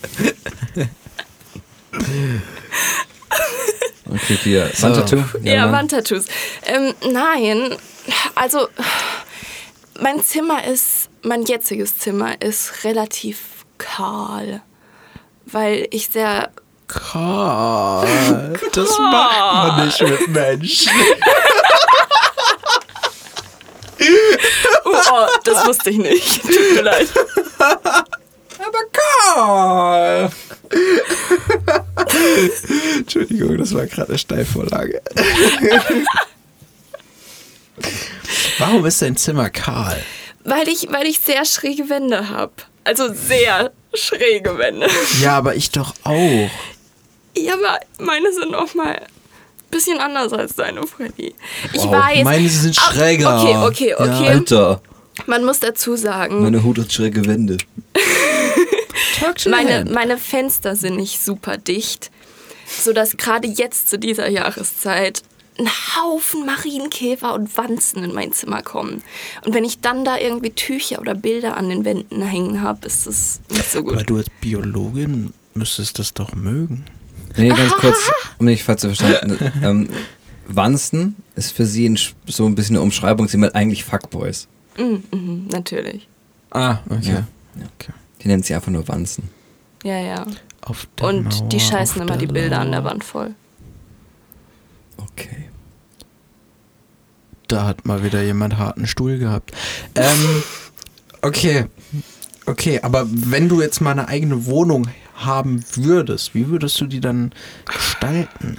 [4.09, 4.71] Okay, hier.
[4.81, 5.23] Wandtattoo?
[5.43, 5.73] Ja, Mann.
[5.73, 6.25] Wandtattoos.
[6.65, 7.77] Ähm, nein,
[8.35, 8.69] also
[10.01, 14.63] mein Zimmer ist, mein jetziges Zimmer ist relativ kahl,
[15.47, 16.51] weil ich sehr
[16.87, 20.93] Karl, das macht man nicht mit Menschen.
[24.85, 26.43] Oh, oh, das wusste ich nicht.
[26.43, 27.09] Tut mir leid.
[27.59, 30.31] Aber Karl!
[32.97, 35.01] Entschuldigung, das war gerade eine Steilvorlage.
[38.59, 40.01] Warum ist dein Zimmer kahl?
[40.45, 42.53] Weil ich, weil ich sehr schräge Wände habe.
[42.85, 44.89] Also sehr schräge Wände.
[45.23, 46.51] Ja, aber ich doch auch.
[47.37, 49.07] Ja, aber meine sind auch mal ein
[49.71, 51.35] bisschen anders als deine, Freddy.
[51.73, 52.25] Ich Wow, weiß.
[52.25, 53.65] meine sind Ah, schräger.
[53.67, 54.29] Okay, okay, okay.
[54.29, 54.81] Alter,
[55.27, 57.59] Man muss dazu sagen, meine Hut hat schräge Wände.
[59.49, 62.11] meine, meine Fenster sind nicht super dicht,
[62.67, 65.23] sodass gerade jetzt zu dieser Jahreszeit
[65.61, 69.03] ein Haufen Marienkäfer und Wanzen in mein Zimmer kommen.
[69.45, 73.07] Und wenn ich dann da irgendwie Tücher oder Bilder an den Wänden hängen habe, ist
[73.07, 74.11] das nicht so Aber gut.
[74.11, 76.85] du als Biologin müsstest das doch mögen.
[77.37, 79.53] Nee, ganz kurz, um nicht falsch zu verstanden.
[79.63, 79.89] ähm,
[80.47, 84.49] Wansten ist für sie ein, so ein bisschen eine Umschreibung, sie meint eigentlich Fuckboys.
[84.79, 86.09] Mhm, natürlich.
[86.51, 87.13] Ah, okay.
[87.57, 87.67] Ja.
[87.77, 87.93] okay.
[88.23, 89.29] Die nennt sie einfach nur Wansten.
[89.85, 90.27] Ja, ja.
[90.63, 92.91] Auf der Und die Mauer, scheißen auf immer die der Bilder an der Lauer.
[92.91, 93.35] Wand voll.
[94.97, 95.49] Okay.
[97.51, 99.53] Da hat mal wieder jemand harten Stuhl gehabt.
[99.97, 100.43] Ähm,
[101.23, 101.67] okay.
[102.47, 107.01] Okay, aber wenn du jetzt mal eine eigene Wohnung haben würdest, wie würdest du die
[107.01, 107.33] dann
[107.67, 108.59] gestalten?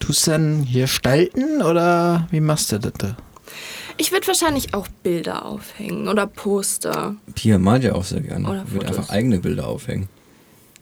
[0.00, 3.16] Tust du dann hier gestalten oder wie machst du das da?
[3.98, 7.14] Ich würde wahrscheinlich auch Bilder aufhängen oder Poster.
[7.34, 8.48] Pia malt ja auch sehr gerne.
[8.48, 8.98] Oder Würde Fotos.
[8.98, 10.08] einfach eigene Bilder aufhängen.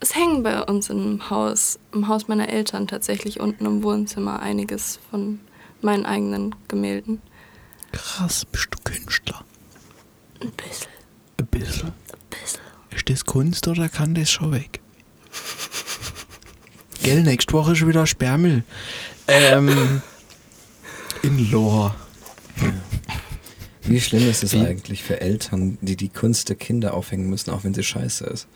[0.00, 4.98] Es hängen bei uns im Haus, im Haus meiner Eltern tatsächlich unten im Wohnzimmer einiges
[5.10, 5.40] von
[5.82, 7.20] meinen eigenen Gemälden.
[7.92, 9.44] Krass, bist du Künstler?
[10.40, 10.88] Ein bisschen,
[11.38, 11.88] Ein bisschen.
[11.88, 11.94] ein
[12.30, 12.60] bisschen.
[12.94, 14.80] Ist das Kunst oder kann das schon weg?
[17.02, 18.62] Gell, nächste Woche ist wieder Sperrmüll.
[19.26, 20.02] Ähm,
[21.22, 21.94] in Lohr.
[23.82, 27.64] Wie schlimm ist es eigentlich für Eltern, die die Kunst der Kinder aufhängen müssen, auch
[27.64, 28.46] wenn sie scheiße ist?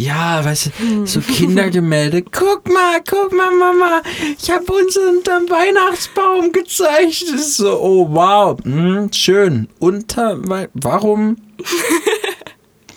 [0.00, 2.22] Ja, weißt du, so Kindergemälde.
[2.32, 4.00] Guck mal, guck mal, Mama,
[4.38, 7.38] ich habe uns unterm Weihnachtsbaum gezeichnet.
[7.40, 9.68] So, oh wow, hm, schön.
[9.78, 10.38] Unter,
[10.72, 11.36] warum,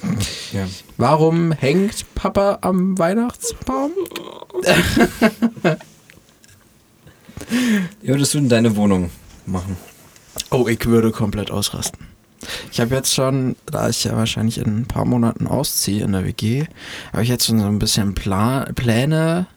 [0.53, 0.65] Ja.
[0.95, 3.91] warum hängt Papa am Weihnachtsbaum?
[8.01, 9.09] Wie würdest du denn deine Wohnung
[9.45, 9.75] machen?
[10.51, 12.12] Oh, ich würde komplett ausrasten.
[12.71, 16.25] Ich habe jetzt schon, da ich ja wahrscheinlich in ein paar Monaten ausziehe in der
[16.25, 16.65] WG,
[17.11, 19.47] habe ich jetzt schon so ein bisschen Pla Pläne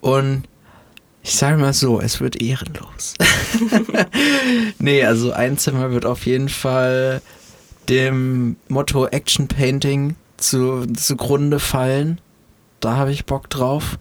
[0.00, 0.44] und
[1.22, 3.14] ich sage mal so, es wird ehrenlos.
[4.78, 7.20] nee, also ein Zimmer wird auf jeden Fall
[7.88, 12.20] dem Motto Action Painting zu, zugrunde fallen.
[12.80, 13.98] Da habe ich Bock drauf.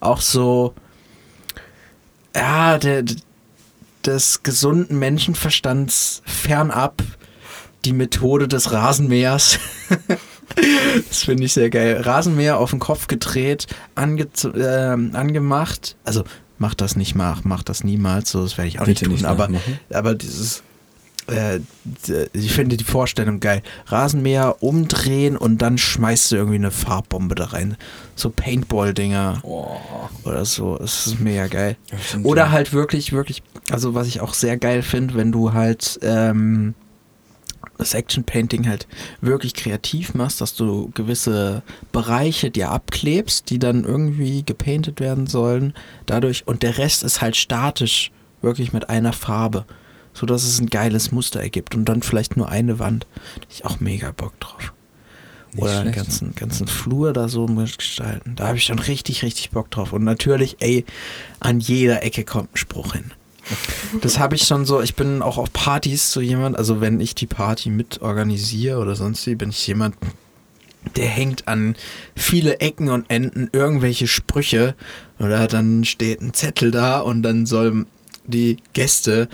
[0.00, 0.74] Auch so,
[2.34, 3.04] ja, der,
[4.04, 7.02] des gesunden Menschenverstands fernab
[7.84, 9.58] die Methode des Rasenmähers.
[11.08, 12.00] das finde ich sehr geil.
[12.00, 15.96] Rasenmäher auf den Kopf gedreht, ange äh, angemacht.
[16.04, 16.24] Also
[16.58, 19.30] macht das nicht mal, macht das niemals, so das werde ich auch Bitte nicht tun.
[19.30, 19.48] nicht aber,
[19.92, 20.62] aber dieses
[21.28, 21.60] äh,
[22.32, 23.62] ich finde die Vorstellung geil.
[23.86, 27.76] Rasenmäher umdrehen und dann schmeißt du irgendwie eine Farbbombe da rein.
[28.16, 29.76] So Paintball-Dinger Oh.
[30.24, 30.78] oder so.
[30.78, 31.76] Das ist mega geil.
[32.22, 36.74] Oder halt wirklich, wirklich, also was ich auch sehr geil finde, wenn du halt ähm,
[37.78, 38.86] das Action Painting halt
[39.20, 41.62] wirklich kreativ machst, dass du gewisse
[41.92, 45.74] Bereiche dir abklebst, die dann irgendwie gepaintet werden sollen,
[46.06, 48.10] dadurch und der Rest ist halt statisch,
[48.42, 49.64] wirklich mit einer Farbe,
[50.12, 53.06] so dass es ein geiles Muster ergibt und dann vielleicht nur eine Wand.
[53.36, 54.74] Da ich auch mega Bock drauf.
[55.52, 58.36] Nicht Oder den ganzen, ganzen Flur da so gestalten.
[58.36, 59.92] Da habe ich schon richtig, richtig Bock drauf.
[59.92, 60.84] Und natürlich, ey,
[61.40, 63.12] an jeder Ecke kommt ein Spruch hin.
[64.00, 67.14] Das habe ich schon so, ich bin auch auf Partys so jemand, also wenn ich
[67.14, 69.96] die Party mit organisiere oder sonst wie, bin ich jemand,
[70.96, 71.74] der hängt an
[72.14, 74.74] viele Ecken und Enden irgendwelche Sprüche
[75.18, 77.86] oder dann steht ein Zettel da und dann sollen
[78.26, 79.28] die Gäste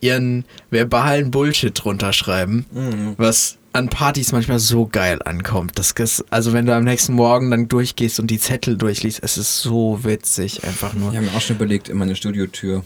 [0.00, 3.14] ihren verbalen Bullshit drunter schreiben, Mhm.
[3.16, 5.78] was an Partys manchmal so geil ankommt.
[5.78, 9.38] Das, ist- also wenn du am nächsten Morgen dann durchgehst und die Zettel durchliest, es
[9.38, 11.10] ist so witzig, einfach nur.
[11.10, 12.84] Ich habe mir auch schon überlegt, in meine Studiotür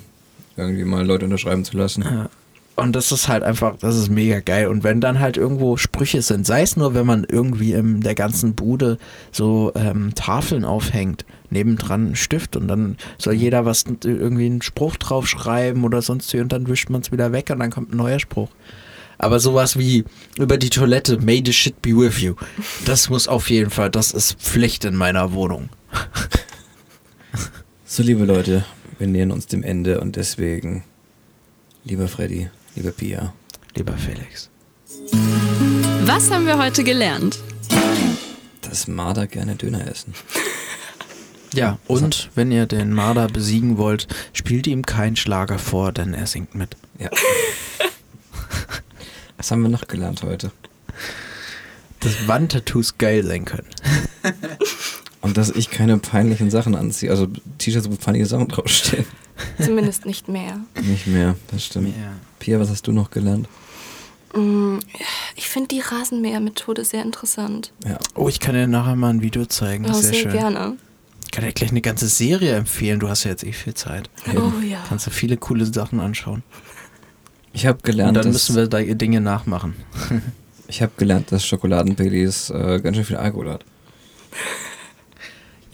[0.56, 2.02] irgendwie mal Leute unterschreiben zu lassen.
[2.02, 2.28] Ja.
[2.76, 4.68] Und das ist halt einfach, das ist mega geil.
[4.68, 8.14] Und wenn dann halt irgendwo Sprüche sind, sei es nur, wenn man irgendwie in der
[8.14, 8.98] ganzen Bude
[9.32, 14.96] so ähm, Tafeln aufhängt, nebendran einen Stift und dann soll jeder was irgendwie einen Spruch
[14.96, 17.94] drauf schreiben oder sonst wie und dann wischt man es wieder weg und dann kommt
[17.94, 18.50] ein neuer Spruch.
[19.16, 20.04] Aber sowas wie
[20.38, 22.34] über die Toilette, may the shit be with you.
[22.84, 25.70] Das muss auf jeden Fall, das ist Pflicht in meiner Wohnung.
[27.88, 28.64] So, liebe Leute,
[28.98, 30.84] wir nähern uns dem Ende und deswegen,
[31.84, 33.32] lieber Freddy, lieber Pia,
[33.76, 34.48] Lieber Felix.
[36.06, 37.38] Was haben wir heute gelernt?
[38.62, 40.14] dass Marder gerne Döner essen.
[41.54, 46.26] Ja, und wenn ihr den Marder besiegen wollt, spielt ihm keinen Schlager vor, denn er
[46.26, 46.76] singt mit.
[46.98, 47.08] Ja.
[49.38, 50.50] Was haben wir noch gelernt heute?
[52.00, 53.68] Dass Wandtattoos geil sein können.
[55.26, 57.10] Und dass ich keine peinlichen Sachen anziehe.
[57.10, 57.26] Also
[57.58, 59.04] T-Shirts, wo peinliche Sachen draufstehen.
[59.62, 60.60] Zumindest nicht mehr.
[60.82, 61.88] Nicht mehr, das stimmt.
[61.88, 62.12] Ja.
[62.38, 63.48] Pia, was hast du noch gelernt?
[64.34, 64.78] Mm,
[65.34, 67.72] Ich finde die Rasenmähermethode sehr interessant.
[67.86, 67.98] Ja.
[68.14, 69.84] Oh, ich kann dir nachher mal ein Video zeigen.
[69.84, 70.32] Oh, Das sehr sehr schön.
[70.32, 70.76] gerne.
[71.24, 72.98] Ich kann dir gleich eine ganze Serie empfehlen.
[73.00, 74.08] Du hast ja jetzt eh viel Zeit.
[74.34, 74.78] Oh ja.
[74.88, 76.42] Kannst du viele coole Sachen anschauen.
[77.52, 79.74] Ich habe Und gelernt, dann dass, müssen wir da Dinge nachmachen.
[80.68, 83.64] ich hab gelernt, dass Schokoladenbaileys äh, ganz schön viel Alkohol hat.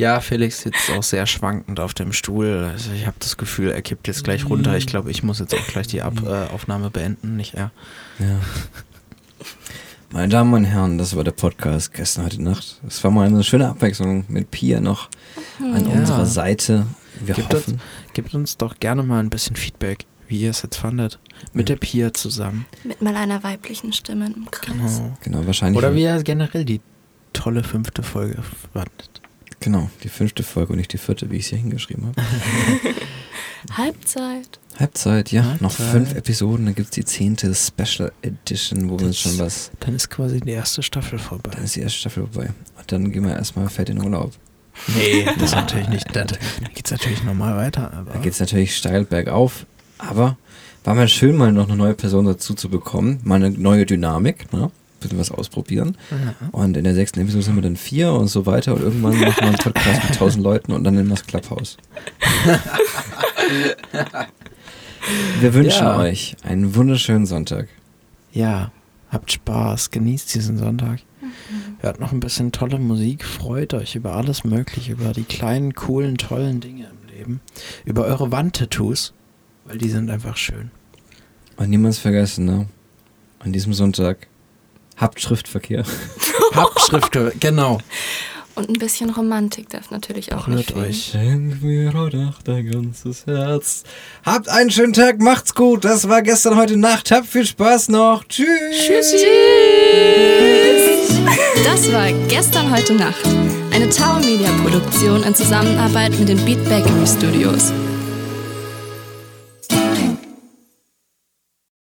[0.03, 2.69] Ja, Felix sitzt auch sehr schwankend auf dem Stuhl.
[2.73, 4.77] Also ich habe das Gefühl, er kippt jetzt gleich runter.
[4.77, 7.71] Ich glaube, ich muss jetzt auch gleich die Ab äh, Aufnahme beenden, nicht er.
[8.19, 8.41] Ja.
[10.11, 12.81] Meine Damen und Herren, das war der Podcast gestern heute Nacht.
[12.87, 15.09] Es war mal eine schöne Abwechslung mit Pia noch
[15.61, 15.93] an Ja.
[15.93, 16.87] unserer Seite.
[17.21, 17.81] Wir Gibt uns, hoffen,
[18.13, 21.21] gebt uns doch gerne mal ein bisschen Feedback, wie ihr es jetzt fandet.
[21.53, 22.67] Mit der Pia zusammen.
[22.83, 24.75] Mit mal einer weiblichen Stimme im Kreis.
[24.99, 25.17] Genau.
[25.23, 25.79] genau, wahrscheinlich.
[25.79, 26.81] Oder wie ihr generell die
[27.33, 28.43] tolle fünfte Folge
[28.73, 29.21] fandet.
[29.63, 32.23] Genau, die fünfte Folge und nicht die vierte, wie ich es hier hingeschrieben habe.
[33.77, 34.59] Halbzeit.
[34.79, 35.61] Halbzeit, ja, Halbzeit.
[35.63, 39.71] noch fünf Episoden, dann gibt es die zehnte Special Edition, wo wir uns schon was.
[39.81, 41.51] Dann ist quasi die erste Staffel vorbei.
[41.55, 42.51] Dann ist die erste Staffel vorbei.
[42.79, 44.33] Und dann gehen wir erstmal fett in den Urlaub.
[44.97, 46.07] Nee, das natürlich nicht.
[46.17, 46.37] Da, da
[46.75, 47.93] geht's natürlich normal weiter.
[47.93, 49.67] Aber Da geht es natürlich steil bergauf,
[49.99, 50.37] aber
[50.85, 54.53] war mal schön, mal noch eine neue Person dazu zu bekommen, mal eine neue Dynamik,
[54.53, 54.71] ne?
[55.03, 55.97] Bisschen was ausprobieren.
[56.11, 56.35] Ja.
[56.53, 59.37] Und in der sechsten Episode sind wir dann vier und so weiter und irgendwann machen
[59.37, 61.77] wir einen Podcast mit tausend Leuten und dann nennen wir es Clubhouse.
[65.41, 65.99] wir wünschen Ja.
[65.99, 67.69] euch einen wunderschönen Sonntag.
[68.33, 68.71] ja,
[69.11, 71.01] habt Spaß, genießt diesen Sonntag.
[71.81, 76.17] Hört noch ein bisschen tolle Musik, freut euch über alles Mögliche, über die kleinen, coolen,
[76.17, 77.41] tollen Dinge im Leben,
[77.85, 79.13] über eure Wandtattoos,
[79.65, 80.71] weil die sind einfach schön.
[81.57, 82.67] Und niemals vergessen, ne?
[83.41, 84.29] An diesem Sonntag
[85.03, 85.85] habt Schriftverkehr.
[86.55, 87.79] Habt Schrift, genau.
[88.55, 90.85] Und ein bisschen Romantik darf natürlich auch nicht Rührt fehlen.
[90.85, 91.11] euch.
[91.11, 93.85] Schenk mir heute Nacht dein ganzes Herz.
[94.25, 95.85] Habt einen schönen Tag, macht's gut.
[95.87, 97.11] Das war gestern, heute Nacht.
[97.11, 98.25] Habt viel Spaß noch.
[98.25, 98.47] Tschüss.
[98.87, 99.23] Tschüss.
[101.65, 103.25] Das war gestern, heute Nacht.
[103.73, 107.73] Eine Tower Media Produktion in Zusammenarbeit mit den Beat Bakery Studios.